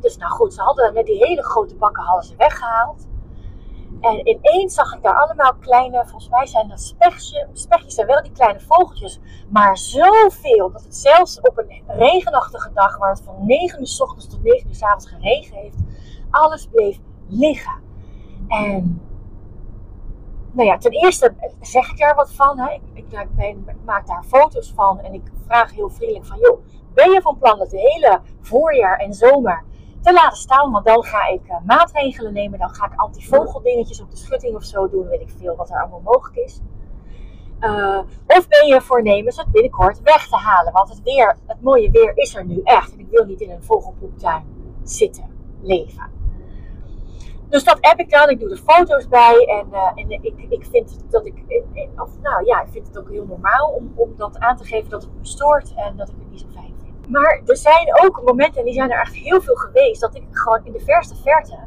Dus 0.00 0.16
nou 0.16 0.32
goed, 0.32 0.54
ze 0.54 0.60
hadden 0.60 0.94
net 0.94 1.06
die 1.06 1.26
hele 1.26 1.42
grote 1.42 1.74
bakken 1.74 2.02
hadden 2.02 2.24
ze 2.24 2.36
weggehaald. 2.36 3.06
En 4.02 4.28
ineens 4.28 4.74
zag 4.74 4.94
ik 4.94 5.02
daar 5.02 5.18
allemaal 5.18 5.54
kleine, 5.60 6.02
volgens 6.06 6.28
mij 6.28 6.46
zijn 6.46 6.68
dat 6.68 6.80
spechtjes, 6.80 7.46
spechtjes 7.52 7.94
zijn 7.94 8.06
wel 8.06 8.22
die 8.22 8.32
kleine 8.32 8.60
vogeltjes, 8.60 9.20
maar 9.48 9.76
zoveel 9.78 10.72
dat 10.72 10.82
het 10.82 10.96
zelfs 10.96 11.40
op 11.40 11.58
een 11.58 11.82
regenachtige 11.86 12.70
dag, 12.72 12.98
waar 12.98 13.10
het 13.10 13.22
van 13.24 13.46
9 13.46 13.80
uur 13.80 13.86
s 13.86 14.00
ochtends 14.00 14.28
tot 14.28 14.42
9 14.42 14.68
uur 14.68 14.74
s 14.74 14.82
avonds 14.82 15.08
geregen 15.08 15.56
heeft, 15.56 15.76
alles 16.30 16.66
bleef 16.66 16.98
liggen. 17.28 17.80
En 18.48 19.00
nou 20.52 20.68
ja, 20.68 20.78
ten 20.78 20.92
eerste 20.92 21.34
zeg 21.60 21.90
ik 21.90 21.98
daar 21.98 22.14
wat 22.14 22.32
van. 22.32 22.58
Hè. 22.58 22.72
Ik, 22.72 22.82
ik, 22.92 23.28
ik, 23.36 23.56
maak 23.84 24.06
daar 24.06 24.24
foto's 24.24 24.72
van 24.74 25.00
en 25.00 25.14
ik 25.14 25.30
vraag 25.46 25.72
heel 25.72 25.90
vriendelijk 25.90 26.26
van, 26.26 26.38
joh, 26.38 26.64
ben 26.94 27.10
je 27.10 27.20
van 27.20 27.38
plan 27.38 27.58
dat 27.58 27.70
de 27.70 27.78
hele 27.78 28.20
voorjaar 28.40 28.96
en 28.98 29.14
zomer 29.14 29.64
te 30.02 30.12
laten 30.12 30.38
staan. 30.38 30.72
Want 30.72 30.84
dan 30.84 31.04
ga 31.04 31.28
ik 31.28 31.48
uh, 31.48 31.56
maatregelen 31.66 32.32
nemen. 32.32 32.58
Dan 32.58 32.74
ga 32.74 32.86
ik 32.86 32.92
antivogeldingetjes 32.96 34.00
op 34.00 34.10
de 34.10 34.16
schutting 34.16 34.56
of 34.56 34.64
zo 34.64 34.88
doen. 34.88 35.08
Weet 35.08 35.20
ik 35.20 35.30
veel 35.38 35.56
wat 35.56 35.70
er 35.70 35.80
allemaal 35.80 36.00
mogelijk 36.04 36.36
is. 36.36 36.60
Uh, 37.60 37.98
of 38.26 38.48
ben 38.48 38.66
je 38.66 38.80
voornemens 38.80 39.36
het 39.36 39.50
binnenkort 39.50 40.00
weg 40.00 40.28
te 40.28 40.36
halen? 40.36 40.72
Want 40.72 40.88
het, 40.88 41.02
weer, 41.02 41.36
het 41.46 41.62
mooie 41.62 41.90
weer 41.90 42.12
is 42.14 42.34
er 42.34 42.44
nu 42.44 42.60
echt. 42.64 42.92
En 42.92 42.98
ik 42.98 43.06
wil 43.10 43.24
niet 43.24 43.40
in 43.40 43.50
een 43.50 43.62
vogelpoeptuin 43.62 44.44
zitten 44.82 45.24
leven. 45.62 46.10
Dus 47.48 47.64
dat 47.64 47.78
heb 47.80 47.98
ik 47.98 48.10
dan. 48.10 48.28
Ik 48.28 48.40
doe 48.40 48.50
er 48.50 48.56
foto's 48.56 49.08
bij. 49.08 49.46
En, 49.46 49.68
uh, 49.72 49.90
en 49.94 50.10
ik, 50.10 50.46
ik 50.48 50.64
vind 50.70 51.04
dat 51.10 51.26
ik. 51.26 51.34
Of, 51.96 52.10
nou 52.22 52.44
ja, 52.44 52.62
ik 52.62 52.68
vind 52.70 52.86
het 52.86 52.98
ook 52.98 53.10
heel 53.10 53.26
normaal 53.26 53.68
om, 53.68 53.92
om 53.96 54.16
dat 54.16 54.38
aan 54.38 54.56
te 54.56 54.64
geven 54.64 54.90
dat 54.90 55.02
het 55.02 55.10
me 55.18 55.26
stoort. 55.26 55.74
En 55.74 55.96
dat 55.96 56.08
ik 56.08 56.14
het 56.18 56.30
niet 56.30 56.40
zo 56.40 56.46
maar 57.08 57.42
er 57.46 57.56
zijn 57.56 58.04
ook 58.04 58.22
momenten, 58.24 58.58
en 58.58 58.64
die 58.64 58.74
zijn 58.74 58.90
er 58.90 59.00
echt 59.00 59.14
heel 59.14 59.40
veel 59.40 59.54
geweest, 59.54 60.00
dat 60.00 60.14
ik 60.14 60.22
gewoon 60.30 60.64
in 60.64 60.72
de 60.72 60.80
verste 60.80 61.14
verte 61.16 61.58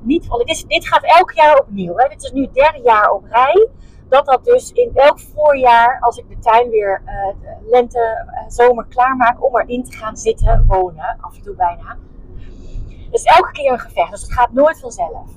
niet. 0.00 0.26
Want 0.26 0.46
dit, 0.46 0.68
dit 0.68 0.88
gaat 0.88 1.02
elk 1.18 1.32
jaar 1.32 1.58
opnieuw. 1.58 1.96
Hè. 1.96 2.08
Dit 2.08 2.22
is 2.22 2.32
nu 2.32 2.42
het 2.42 2.54
derde 2.54 2.80
jaar 2.82 3.10
op 3.10 3.24
rij. 3.30 3.68
Dat 4.08 4.26
dat 4.26 4.44
dus 4.44 4.72
in 4.72 4.90
elk 4.94 5.20
voorjaar, 5.20 5.98
als 6.00 6.16
ik 6.16 6.28
de 6.28 6.38
tuin 6.38 6.70
weer 6.70 7.02
uh, 7.06 7.50
lente, 7.70 8.26
uh, 8.26 8.50
zomer 8.50 8.86
klaarmaak 8.88 9.44
om 9.44 9.56
erin 9.58 9.84
te 9.84 9.96
gaan 9.96 10.16
zitten, 10.16 10.64
wonen, 10.66 11.16
af 11.20 11.36
en 11.36 11.42
toe 11.42 11.54
bijna. 11.54 11.96
Dus 13.10 13.22
elke 13.22 13.52
keer 13.52 13.72
een 13.72 13.78
gevecht. 13.78 14.10
Dus 14.10 14.22
het 14.22 14.32
gaat 14.32 14.52
nooit 14.52 14.80
vanzelf. 14.80 15.30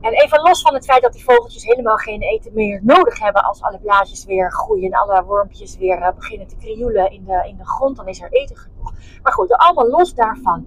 En 0.00 0.12
even 0.12 0.42
los 0.42 0.62
van 0.62 0.74
het 0.74 0.84
feit 0.84 1.02
dat 1.02 1.12
die 1.12 1.24
vogeltjes 1.24 1.64
helemaal 1.64 1.96
geen 1.96 2.22
eten 2.22 2.52
meer 2.54 2.80
nodig 2.82 3.18
hebben 3.20 3.44
als 3.44 3.62
alle 3.62 3.78
blaadjes 3.78 4.24
weer 4.24 4.52
groeien 4.52 4.92
en 4.92 4.98
alle 4.98 5.24
wormpjes 5.24 5.76
weer 5.76 5.98
uh, 5.98 6.08
beginnen 6.14 6.46
te 6.46 6.56
krioelen 6.56 7.10
in 7.10 7.24
de, 7.24 7.44
in 7.48 7.56
de 7.56 7.66
grond, 7.66 7.96
dan 7.96 8.08
is 8.08 8.22
er 8.22 8.32
eten 8.32 8.56
genoeg. 8.56 8.75
Maar 9.22 9.32
goed, 9.32 9.52
allemaal 9.52 9.88
los 9.88 10.14
daarvan. 10.14 10.66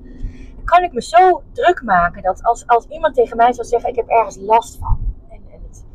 Kan 0.64 0.84
ik 0.84 0.94
me 0.94 1.02
zo 1.02 1.44
druk 1.52 1.84
maken 1.84 2.22
dat 2.22 2.44
als, 2.44 2.68
als 2.68 2.86
iemand 2.86 3.16
tegen 3.16 3.38
mij 3.38 3.54
zou 3.54 3.68
zeggen: 3.68 3.90
Ik 3.90 3.96
heb 3.96 4.08
ergens 4.08 4.38
last 4.38 4.78
van. 4.78 5.00
En, 5.30 5.42
en, 5.52 5.62
het, 5.62 5.86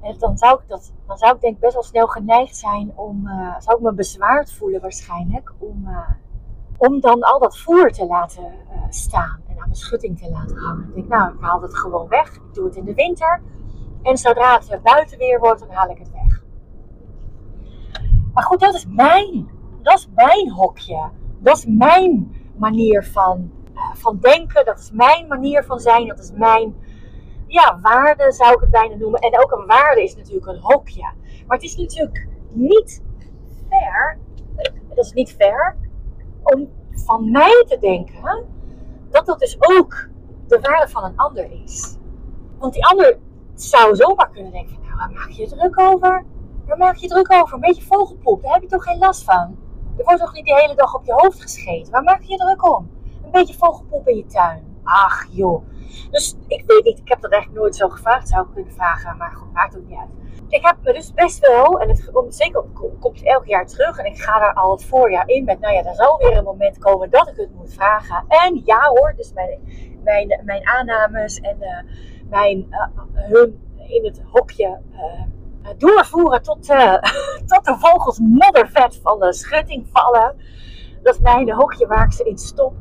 en 0.00 0.18
dan, 0.18 0.38
zou 0.38 0.60
ik 0.60 0.68
dat, 0.68 0.92
dan 1.06 1.18
zou 1.18 1.34
ik 1.34 1.40
denk 1.40 1.58
best 1.58 1.74
wel 1.74 1.82
snel 1.82 2.06
geneigd 2.06 2.56
zijn 2.56 2.92
om. 2.94 3.26
Uh, 3.26 3.54
zou 3.58 3.76
ik 3.76 3.82
me 3.82 3.92
bezwaard 3.92 4.52
voelen 4.52 4.80
waarschijnlijk 4.80 5.54
om. 5.58 5.84
Uh, 5.86 6.10
om 6.78 7.00
dan 7.00 7.22
al 7.22 7.38
dat 7.38 7.58
voer 7.58 7.90
te 7.90 8.06
laten 8.06 8.44
uh, 8.44 8.82
staan 8.88 9.40
en 9.48 9.60
aan 9.60 9.68
de 9.68 9.76
schutting 9.76 10.18
te 10.18 10.30
laten 10.30 10.56
hangen. 10.56 10.88
Ik 10.88 10.94
denk, 10.94 11.08
nou, 11.08 11.34
ik 11.34 11.40
haal 11.40 11.62
het 11.62 11.76
gewoon 11.76 12.08
weg. 12.08 12.34
Ik 12.34 12.54
doe 12.54 12.64
het 12.64 12.76
in 12.76 12.84
de 12.84 12.94
winter. 12.94 13.42
En 14.02 14.16
zodra 14.16 14.60
het 14.68 14.82
buiten 14.82 15.18
weer 15.18 15.38
wordt, 15.38 15.60
dan 15.60 15.70
haal 15.70 15.90
ik 15.90 15.98
het 15.98 16.10
weg. 16.12 16.42
Maar 18.32 18.44
goed, 18.44 18.60
dat 18.60 18.74
is 18.74 18.86
mijn. 18.86 19.48
Dat 19.82 19.98
is 19.98 20.08
mijn 20.14 20.50
hokje. 20.50 21.10
Dat 21.38 21.56
is 21.56 21.66
mijn 21.66 22.36
manier 22.56 23.04
van, 23.04 23.50
uh, 23.74 23.94
van 23.94 24.18
denken. 24.20 24.64
Dat 24.64 24.78
is 24.78 24.90
mijn 24.92 25.26
manier 25.26 25.64
van 25.64 25.80
zijn. 25.80 26.08
Dat 26.08 26.18
is 26.18 26.32
mijn 26.32 26.74
ja, 27.46 27.78
waarde, 27.82 28.32
zou 28.32 28.52
ik 28.52 28.60
het 28.60 28.70
bijna 28.70 28.94
noemen. 28.94 29.20
En 29.20 29.42
ook 29.42 29.52
een 29.52 29.66
waarde 29.66 30.02
is 30.02 30.16
natuurlijk 30.16 30.46
een 30.46 30.60
hokje. 30.60 31.12
Maar 31.46 31.56
het 31.56 31.62
is 31.62 31.76
natuurlijk 31.76 32.28
niet 32.50 33.02
fair. 33.68 34.18
Dat 34.88 35.04
is 35.04 35.12
niet 35.12 35.32
fair 35.32 35.76
om 36.42 36.68
van 36.90 37.30
mij 37.30 37.64
te 37.68 37.78
denken 37.80 38.46
dat 39.10 39.26
dat 39.26 39.38
dus 39.38 39.56
ook 39.60 40.08
de 40.46 40.60
waarde 40.60 40.88
van 40.88 41.04
een 41.04 41.16
ander 41.16 41.50
is. 41.64 41.96
Want 42.58 42.72
die 42.72 42.86
ander 42.86 43.18
zou 43.54 43.94
zomaar 43.94 44.30
kunnen 44.30 44.52
denken: 44.52 44.76
nou, 44.82 44.96
waar 44.96 45.10
maak 45.10 45.30
je 45.30 45.48
druk 45.48 45.80
over? 45.80 46.24
Waar 46.66 46.78
maak 46.78 46.94
je 46.94 47.02
je 47.02 47.08
druk 47.08 47.32
over? 47.32 47.54
Een 47.54 47.60
beetje 47.60 47.82
vogelpoep, 47.82 48.42
daar 48.42 48.52
heb 48.52 48.62
je 48.62 48.68
toch 48.68 48.82
geen 48.82 48.98
last 48.98 49.24
van? 49.24 49.56
Er 49.98 50.04
wordt 50.04 50.20
toch 50.20 50.32
niet 50.32 50.46
de 50.46 50.54
hele 50.54 50.74
dag 50.74 50.94
op 50.94 51.04
je 51.04 51.12
hoofd 51.12 51.42
gescheten? 51.42 51.92
Waar 51.92 52.02
maak 52.02 52.22
je 52.22 52.30
je 52.30 52.36
druk 52.36 52.76
om? 52.76 52.90
Een 53.24 53.30
beetje 53.30 53.54
vogelpoep 53.54 54.08
in 54.08 54.16
je 54.16 54.26
tuin. 54.26 54.80
Ach 54.84 55.26
joh. 55.30 55.62
Dus 56.10 56.36
ik 56.46 56.64
weet 56.66 56.84
niet, 56.84 56.98
ik 56.98 57.08
heb 57.08 57.20
dat 57.20 57.30
echt 57.30 57.52
nooit 57.52 57.76
zo 57.76 57.88
gevraagd. 57.88 58.28
Zou 58.28 58.46
ik 58.46 58.54
kunnen 58.54 58.72
vragen, 58.72 59.16
maar 59.16 59.32
goed, 59.32 59.52
maakt 59.52 59.76
ook 59.76 59.88
niet 59.88 59.98
uit 59.98 60.08
ik 60.48 60.66
heb 60.66 60.76
me 60.82 60.92
dus 60.92 61.12
best 61.12 61.46
wel, 61.46 61.80
en 61.80 61.88
het 61.88 62.10
zeker 62.28 62.64
komt 63.00 63.22
elk 63.22 63.46
jaar 63.46 63.66
terug, 63.66 63.98
en 63.98 64.04
ik 64.04 64.18
ga 64.18 64.38
daar 64.38 64.54
al 64.54 64.70
het 64.70 64.84
voorjaar 64.84 65.28
in 65.28 65.44
met, 65.44 65.60
nou 65.60 65.74
ja, 65.74 65.84
er 65.84 65.94
zal 65.94 66.18
weer 66.18 66.36
een 66.36 66.44
moment 66.44 66.78
komen 66.78 67.10
dat 67.10 67.28
ik 67.28 67.36
het 67.36 67.54
moet 67.54 67.72
vragen. 67.72 68.24
En 68.28 68.62
ja 68.64 68.88
hoor, 68.88 69.14
dus 69.16 69.32
mijn, 69.32 69.60
mijn, 70.02 70.40
mijn 70.44 70.68
aannames 70.68 71.40
en 71.40 71.56
uh, 71.60 71.92
mijn, 72.28 72.66
hun 73.12 73.66
in 73.88 74.04
het 74.04 74.22
hokje 74.32 74.80
doorvoeren 75.76 76.42
tot, 76.42 76.66
tot 77.52 77.64
de 77.64 77.76
vogels 77.78 78.18
moddervet 78.18 79.00
van 79.02 79.18
de 79.18 79.32
schutting 79.32 79.88
vallen. 79.92 80.36
Dat 81.02 81.14
is 81.14 81.20
mijn 81.20 81.50
hokje 81.50 81.86
waar 81.86 82.04
ik 82.04 82.12
ze 82.12 82.24
in 82.24 82.38
stop. 82.38 82.74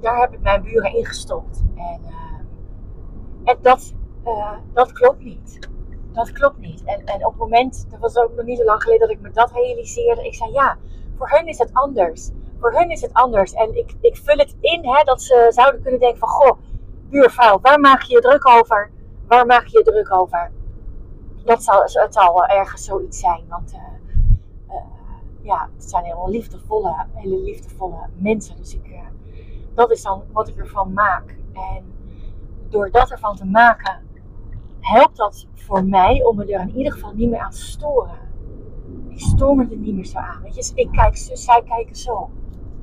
daar 0.00 0.20
heb 0.20 0.32
ik 0.32 0.40
mijn 0.40 0.62
buren 0.62 0.94
ingestopt. 0.96 1.62
En, 1.76 2.00
en 3.44 3.58
dat, 3.60 3.94
dat 4.72 4.92
klopt 4.92 5.24
niet 5.24 5.70
dat 6.12 6.32
klopt 6.32 6.58
niet. 6.58 6.84
En, 6.84 7.04
en 7.04 7.26
op 7.26 7.32
het 7.32 7.40
moment, 7.40 7.86
dat 7.90 8.00
was 8.00 8.16
ook 8.16 8.34
nog 8.36 8.44
niet 8.44 8.58
zo 8.58 8.64
lang 8.64 8.82
geleden 8.82 9.08
dat 9.08 9.16
ik 9.16 9.20
me 9.20 9.30
dat 9.30 9.52
realiseerde. 9.52 10.26
Ik 10.26 10.34
zei 10.34 10.52
ja, 10.52 10.76
voor 11.16 11.30
hun 11.30 11.46
is 11.46 11.58
het 11.58 11.70
anders. 11.72 12.30
Voor 12.60 12.72
hun 12.72 12.90
is 12.90 13.00
het 13.00 13.12
anders. 13.12 13.52
En 13.52 13.76
ik, 13.76 13.94
ik 14.00 14.16
vul 14.16 14.36
het 14.36 14.56
in 14.60 14.86
hè, 14.86 15.04
dat 15.04 15.22
ze 15.22 15.46
zouden 15.48 15.82
kunnen 15.82 16.00
denken 16.00 16.18
van 16.18 16.28
goh, 16.28 16.58
buurvrouw, 17.08 17.60
waar 17.60 17.80
maak 17.80 18.02
je 18.02 18.14
je 18.14 18.20
druk 18.20 18.48
over? 18.48 18.90
Waar 19.26 19.46
maak 19.46 19.66
je 19.66 19.78
je 19.78 19.84
druk 19.84 20.14
over? 20.14 20.52
Dat 21.44 21.62
zal, 21.62 21.82
het 21.82 22.14
zal 22.14 22.46
ergens 22.46 22.84
zoiets 22.84 23.20
zijn. 23.20 23.44
Want 23.48 23.72
uh, 23.72 23.80
uh, 24.68 24.74
ja, 25.40 25.68
het 25.76 25.90
zijn 25.90 26.04
helemaal 26.04 26.30
liefdevolle, 26.30 27.06
hele 27.12 27.40
liefdevolle 27.40 28.08
mensen. 28.16 28.56
Dus 28.56 28.74
ik, 28.74 28.88
uh, 28.88 29.00
dat 29.74 29.90
is 29.90 30.02
dan 30.02 30.22
wat 30.32 30.48
ik 30.48 30.56
ervan 30.56 30.92
maak. 30.92 31.36
En 31.52 31.84
door 32.68 32.90
dat 32.90 33.10
ervan 33.10 33.36
te 33.36 33.44
maken, 33.46 34.06
helpt 34.80 35.16
dat 35.16 35.46
voor 35.54 35.84
mij 35.84 36.24
om 36.24 36.36
me 36.36 36.52
er 36.52 36.60
in 36.60 36.76
ieder 36.76 36.92
geval 36.92 37.12
niet 37.12 37.30
meer 37.30 37.40
aan 37.40 37.50
te 37.50 37.62
storen. 37.62 38.18
Ik 39.08 39.20
stoor 39.20 39.56
me 39.56 39.62
er 39.70 39.76
niet 39.76 39.94
meer 39.94 40.06
zo 40.06 40.18
aan. 40.18 40.42
Weet 40.42 40.54
je, 40.54 40.72
ik 40.74 40.90
kijk 40.92 41.16
zo, 41.16 41.34
zij 41.34 41.62
kijken 41.62 41.96
zo. 41.96 42.30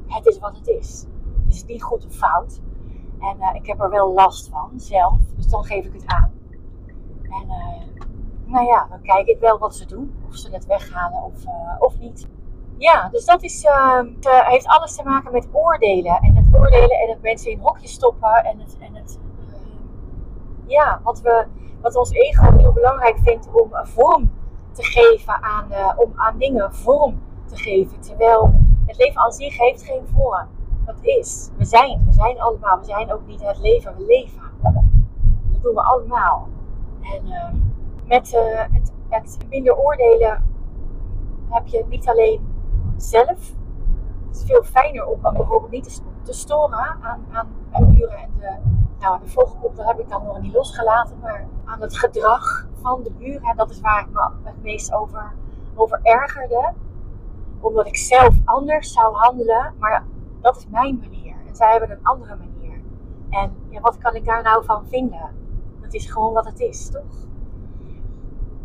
Het 0.08 0.26
is 0.26 0.40
wat 0.40 0.58
het 0.58 0.68
is. 0.68 1.06
Het 1.46 1.56
is 1.56 1.66
niet 1.66 1.84
goed 1.84 2.06
of 2.06 2.16
fout. 2.16 2.62
En 3.20 3.56
ik 3.56 3.66
heb 3.66 3.80
er 3.82 3.90
wel 3.90 4.14
last 4.14 4.50
van 4.50 4.72
zelf. 4.76 5.18
Dus 5.36 5.48
dan 5.48 5.64
geef 5.64 5.86
ik 5.86 5.94
het 5.94 6.06
aan. 6.06 6.32
En 7.22 7.46
uh, 7.48 7.79
nou 8.50 8.66
ja, 8.66 8.88
dan 8.90 9.02
kijk 9.02 9.28
ik 9.28 9.40
wel 9.40 9.58
wat 9.58 9.76
ze 9.76 9.86
doen. 9.86 10.24
Of 10.28 10.36
ze 10.36 10.52
het 10.52 10.66
weghalen 10.66 11.24
of, 11.24 11.44
uh, 11.46 11.76
of 11.80 12.00
niet. 12.00 12.28
Ja, 12.78 13.10
dus 13.10 13.26
dat 13.26 13.44
is, 13.44 13.66
heeft 14.24 14.68
alles 14.68 14.96
te 14.96 15.04
maken 15.04 15.32
met 15.32 15.48
oordelen. 15.52 16.20
En 16.22 16.36
het 16.36 16.56
oordelen 16.56 17.00
en 17.00 17.10
het 17.10 17.22
mensen 17.22 17.52
in 17.52 17.60
hokjes 17.60 17.92
stoppen. 17.92 18.44
En 18.46 18.60
het, 18.60 18.78
en 18.80 18.96
het 18.96 19.20
ja, 20.66 21.00
wat 21.04 21.22
we 21.22 21.46
wat 21.82 21.96
ons 21.96 22.12
ego 22.12 22.58
heel 22.58 22.74
belangrijk 22.74 23.18
vindt 23.18 23.48
om 23.52 23.70
vorm 23.72 24.32
te 24.72 24.84
geven 24.84 25.44
aan, 25.44 25.66
uh, 25.72 25.94
om 25.96 26.12
aan 26.16 26.38
dingen 26.38 26.76
vorm 26.76 27.22
te 27.46 27.56
geven. 27.56 28.00
Terwijl 28.00 28.54
het 28.86 28.98
leven 28.98 29.22
aan 29.22 29.32
zich 29.32 29.58
heeft 29.58 29.84
geen 29.84 30.08
vorm. 30.16 30.48
Dat 30.86 30.96
is. 31.02 31.50
We 31.58 31.66
zijn. 31.66 32.04
We 32.06 32.14
zijn 32.14 32.42
allemaal. 32.42 32.80
We 32.80 32.86
zijn 32.86 33.14
ook 33.14 33.28
niet 33.28 33.42
het 33.42 33.60
leven. 33.60 33.96
We 33.98 34.06
leven. 34.06 34.42
Dat 35.52 35.62
doen 35.62 35.74
we 35.74 35.82
allemaal. 35.82 36.48
En 37.02 37.26
uh, 37.26 37.46
met 38.10 38.34
uh, 38.34 38.80
het, 39.10 39.38
minder 39.50 39.78
oordelen 39.78 40.44
heb 41.50 41.68
je 41.68 41.86
niet 41.88 42.08
alleen 42.08 42.56
zelf. 42.98 43.54
Het 44.28 44.36
is 44.38 44.44
veel 44.46 44.64
fijner 44.64 45.06
om 45.06 45.22
bijvoorbeeld 45.22 45.72
niet 45.72 45.84
te, 45.84 46.02
te 46.24 46.34
storen 46.34 46.78
aan, 47.02 47.26
aan, 47.72 47.94
buren 47.94 48.18
en 48.18 48.32
de 48.40 48.58
nou, 49.00 49.20
de 49.20 49.76
daar 49.76 49.88
heb 49.88 50.00
ik 50.00 50.10
dan 50.10 50.24
nog 50.24 50.42
niet 50.42 50.54
losgelaten. 50.54 51.20
Maar 51.22 51.48
aan 51.66 51.82
het 51.82 51.98
gedrag 51.98 52.68
van 52.82 53.04
de 53.04 53.12
buren, 53.12 53.56
dat 53.56 53.70
is 53.70 53.80
waar 53.80 54.02
ik 54.02 54.14
me 54.14 54.30
het 54.44 54.62
meest 54.64 54.94
over, 54.94 55.34
over 55.76 56.00
ergerde. 56.04 56.74
Omdat 57.60 57.88
ik 57.88 57.98
zelf 57.98 58.36
anders 58.46 58.94
zou 58.94 59.16
handelen. 59.16 59.74
Maar 59.80 60.06
dat 60.42 60.58
is 60.58 60.68
mijn 60.68 61.00
manier. 61.00 61.36
En 61.48 61.56
zij 61.56 61.72
hebben 61.72 61.92
een 61.92 62.04
andere 62.04 62.36
manier. 62.36 62.82
En 63.30 63.56
ja, 63.70 63.80
wat 63.82 63.98
kan 63.98 64.16
ik 64.16 64.26
daar 64.26 64.44
nou 64.44 64.66
van 64.66 64.88
vinden? 64.88 65.30
Dat 65.82 65.94
is 65.94 66.12
gewoon 66.12 66.34
wat 66.34 66.46
het 66.46 66.60
is, 66.60 66.90
toch? 66.90 67.29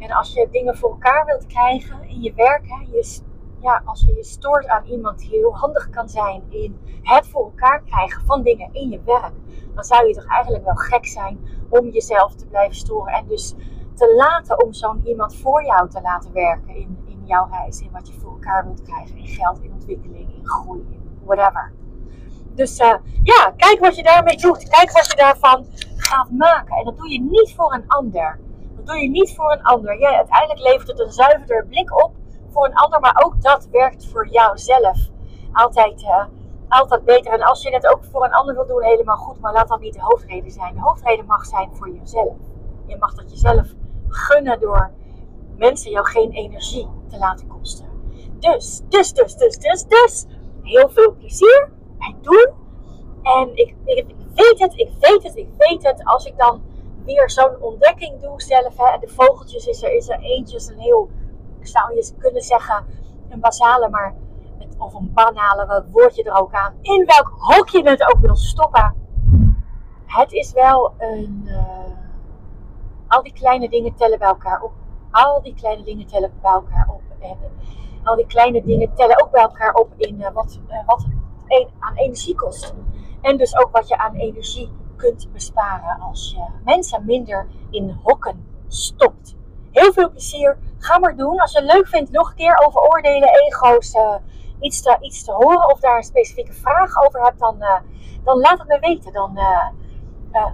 En 0.04 0.10
als 0.10 0.32
je 0.32 0.48
dingen 0.50 0.76
voor 0.76 0.90
elkaar 0.90 1.24
wilt 1.24 1.46
krijgen 1.46 2.08
in 2.08 2.20
je 2.20 2.32
werk, 2.34 2.68
hè, 2.68 2.86
je, 2.90 3.20
ja, 3.60 3.82
als 3.84 4.00
je 4.00 4.14
je 4.14 4.24
stoort 4.24 4.66
aan 4.66 4.84
iemand 4.84 5.18
die 5.18 5.28
heel 5.28 5.56
handig 5.56 5.90
kan 5.90 6.08
zijn 6.08 6.42
in 6.48 6.78
het 7.02 7.26
voor 7.28 7.44
elkaar 7.44 7.82
krijgen 7.82 8.24
van 8.26 8.42
dingen 8.42 8.68
in 8.72 8.90
je 8.90 9.00
werk, 9.04 9.32
dan 9.74 9.84
zou 9.84 10.06
je 10.06 10.14
toch 10.14 10.26
eigenlijk 10.26 10.64
wel 10.64 10.74
gek 10.74 11.06
zijn 11.06 11.38
om 11.68 11.88
jezelf 11.88 12.34
te 12.34 12.46
blijven 12.46 12.76
storen. 12.76 13.12
En 13.12 13.26
dus 13.26 13.54
te 13.94 14.14
laten 14.16 14.64
om 14.64 14.72
zo'n 14.72 15.06
iemand 15.06 15.36
voor 15.36 15.64
jou 15.64 15.88
te 15.88 16.00
laten 16.00 16.32
werken 16.32 16.74
in, 16.74 16.98
in 17.06 17.22
jouw 17.24 17.48
reis, 17.50 17.80
in 17.80 17.90
wat 17.92 18.08
je 18.08 18.14
voor 18.20 18.32
elkaar 18.32 18.64
wilt 18.64 18.82
krijgen, 18.82 19.16
in 19.16 19.26
geld, 19.26 19.62
in 19.62 19.72
ontwikkeling, 19.72 20.34
in 20.34 20.46
groei, 20.46 20.80
in 20.90 21.18
whatever. 21.24 21.72
Dus 22.54 22.80
uh, 22.80 22.94
ja, 23.22 23.52
kijk 23.56 23.78
wat 23.80 23.96
je 23.96 24.02
daarmee 24.02 24.36
doet. 24.36 24.68
Kijk 24.68 24.92
wat 24.92 25.06
je 25.06 25.16
daarvan 25.16 25.66
gaat 25.96 26.30
maken. 26.30 26.76
En 26.76 26.84
dat 26.84 26.96
doe 26.96 27.10
je 27.10 27.20
niet 27.20 27.54
voor 27.56 27.72
een 27.72 27.84
ander. 27.86 28.40
Doe 28.84 29.00
je 29.00 29.10
niet 29.10 29.34
voor 29.34 29.52
een 29.52 29.62
ander. 29.62 29.98
Ja, 29.98 30.14
uiteindelijk 30.16 30.60
levert 30.60 30.88
het 30.88 31.00
een 31.00 31.12
zuiverder 31.12 31.66
blik 31.66 32.04
op 32.04 32.12
voor 32.50 32.66
een 32.66 32.74
ander, 32.74 33.00
maar 33.00 33.22
ook 33.24 33.42
dat 33.42 33.68
werkt 33.70 34.06
voor 34.06 34.28
jouzelf 34.28 35.10
altijd, 35.52 36.02
uh, 36.02 36.24
altijd 36.68 37.04
beter. 37.04 37.32
En 37.32 37.42
als 37.42 37.62
je 37.62 37.70
het 37.70 37.86
ook 37.86 38.04
voor 38.04 38.24
een 38.24 38.32
ander 38.32 38.54
wil 38.54 38.66
doen, 38.66 38.82
helemaal 38.82 39.16
goed, 39.16 39.40
maar 39.40 39.52
laat 39.52 39.68
dat 39.68 39.80
niet 39.80 39.94
de 39.94 40.02
hoofdreden 40.02 40.50
zijn. 40.50 40.74
De 40.74 40.80
hoofdreden 40.80 41.26
mag 41.26 41.44
zijn 41.44 41.70
voor 41.72 41.88
jezelf. 41.88 42.36
Je 42.86 42.96
mag 42.96 43.14
dat 43.14 43.30
jezelf 43.30 43.66
gunnen 44.08 44.60
door 44.60 44.90
mensen 45.56 45.90
jou 45.90 46.06
geen 46.06 46.30
energie 46.30 46.88
te 47.08 47.18
laten 47.18 47.46
kosten. 47.46 47.86
Dus, 48.38 48.82
dus, 48.88 49.12
dus, 49.12 49.36
dus, 49.36 49.58
dus, 49.58 49.84
dus, 49.88 50.26
heel 50.62 50.88
veel 50.88 51.14
plezier 51.14 51.70
bij 51.98 52.14
doen. 52.22 52.52
En 53.22 53.56
ik, 53.56 53.74
ik 53.84 54.06
weet 54.34 54.58
het, 54.58 54.72
ik 54.78 54.90
weet 55.00 55.22
het, 55.22 55.36
ik 55.36 55.48
weet 55.56 55.82
het. 55.82 56.04
Als 56.04 56.24
ik 56.24 56.36
dan 56.36 56.62
weer 57.04 57.30
zo'n 57.30 57.60
ontdekking 57.60 58.20
doe 58.20 58.42
zelf, 58.42 58.76
hè, 58.76 58.98
de 58.98 59.08
vogeltjes 59.08 59.66
is 59.66 59.82
er, 59.82 59.92
is 59.92 60.08
er 60.08 60.18
eentje, 60.20 60.72
een 60.72 60.78
heel 60.78 61.10
zou 61.60 61.94
je 61.94 62.14
kunnen 62.18 62.42
zeggen 62.42 62.84
een 63.28 63.40
basale, 63.40 63.88
maar 63.88 64.14
of 64.78 64.94
een 64.94 65.12
banale, 65.12 65.66
wat 65.66 65.84
woord 65.90 66.16
je 66.16 66.22
er 66.22 66.40
ook 66.40 66.52
aan, 66.52 66.74
in 66.80 67.06
welk 67.06 67.32
hok 67.38 67.68
je 67.68 67.88
het 67.88 68.02
ook 68.14 68.20
wil 68.20 68.36
stoppen. 68.36 68.94
Het 70.06 70.32
is 70.32 70.52
wel 70.52 70.94
een. 70.98 71.42
Uh, 71.44 71.84
al 73.08 73.22
die 73.22 73.32
kleine 73.32 73.68
dingen 73.68 73.94
tellen 73.94 74.18
bij 74.18 74.28
elkaar 74.28 74.62
op. 74.62 74.72
Al 75.10 75.42
die 75.42 75.54
kleine 75.54 75.82
dingen 75.82 76.06
tellen 76.06 76.32
bij 76.42 76.50
elkaar 76.50 76.88
op. 76.88 77.02
En 77.20 77.38
al 78.04 78.16
die 78.16 78.26
kleine 78.26 78.62
dingen 78.62 78.94
tellen 78.94 79.22
ook 79.22 79.30
bij 79.30 79.42
elkaar 79.42 79.74
op 79.74 79.92
in 79.96 80.20
uh, 80.20 80.30
wat, 80.32 80.60
wat 80.86 81.06
een, 81.46 81.68
aan 81.78 81.96
energie 81.96 82.34
kost. 82.34 82.74
En 83.20 83.36
dus 83.36 83.56
ook 83.56 83.70
wat 83.70 83.88
je 83.88 83.98
aan 83.98 84.14
energie 84.14 84.72
kunt 85.04 85.32
besparen 85.32 86.00
als 86.00 86.34
je 86.36 86.44
mensen 86.64 87.04
minder 87.04 87.46
in 87.70 87.98
hokken 88.02 88.46
stopt. 88.68 89.36
Heel 89.70 89.92
veel 89.92 90.10
plezier. 90.10 90.58
Ga 90.78 90.98
maar 90.98 91.16
doen. 91.16 91.40
Als 91.40 91.52
je 91.52 91.58
het 91.58 91.72
leuk 91.72 91.88
vindt, 91.88 92.10
nog 92.10 92.28
een 92.28 92.36
keer 92.36 92.62
over 92.66 92.80
oordelen, 92.80 93.28
ego's, 93.28 93.94
uh, 93.94 94.14
iets, 94.60 94.82
te, 94.82 94.96
iets 95.00 95.24
te 95.24 95.32
horen 95.32 95.72
of 95.72 95.80
daar 95.80 95.96
een 95.96 96.02
specifieke 96.02 96.52
vraag 96.52 97.04
over 97.06 97.22
hebt, 97.22 97.38
dan, 97.38 97.56
uh, 97.60 97.76
dan 98.24 98.38
laat 98.38 98.58
het 98.58 98.68
me 98.68 98.78
weten. 98.78 99.12
Dan 99.12 99.32
uh, 99.34 99.66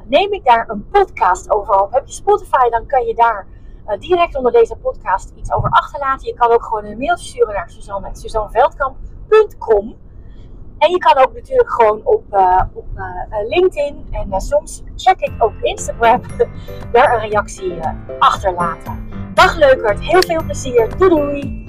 neem 0.05 0.33
ik 0.33 0.45
daar 0.45 0.69
een 0.69 0.89
podcast 0.89 1.51
over 1.51 1.81
op. 1.81 1.93
Heb 1.93 2.07
je 2.07 2.13
Spotify, 2.13 2.69
dan 2.69 2.87
kan 2.87 3.05
je 3.05 3.15
daar 3.15 3.47
direct 3.99 4.37
onder 4.37 4.53
deze 4.53 4.77
podcast 4.77 5.33
iets 5.37 5.53
over 5.53 5.71
achterlaten. 5.71 6.27
Je 6.27 6.35
kan 6.35 6.51
ook 6.51 6.65
gewoon 6.65 6.85
een 6.85 6.99
mailtje 6.99 7.29
sturen 7.29 7.55
naar 7.55 7.71
suzanne.suzanneveldkamp.com. 7.71 9.97
En 10.81 10.90
je 10.90 10.99
kan 10.99 11.16
ook 11.16 11.35
natuurlijk 11.35 11.73
gewoon 11.73 12.01
op, 12.05 12.25
uh, 12.33 12.62
op 12.73 12.87
uh, 12.97 13.49
LinkedIn 13.49 14.07
en 14.11 14.40
soms 14.40 14.83
check 14.97 15.21
ik 15.21 15.33
ook 15.38 15.53
Instagram 15.62 16.21
daar 16.93 17.14
een 17.14 17.29
reactie 17.29 17.79
achterlaten. 18.19 19.09
Dag 19.35 19.57
leukert, 19.57 20.01
heel 20.01 20.23
veel 20.23 20.43
plezier. 20.45 20.97
Doei 20.99 21.11
doei! 21.11 21.69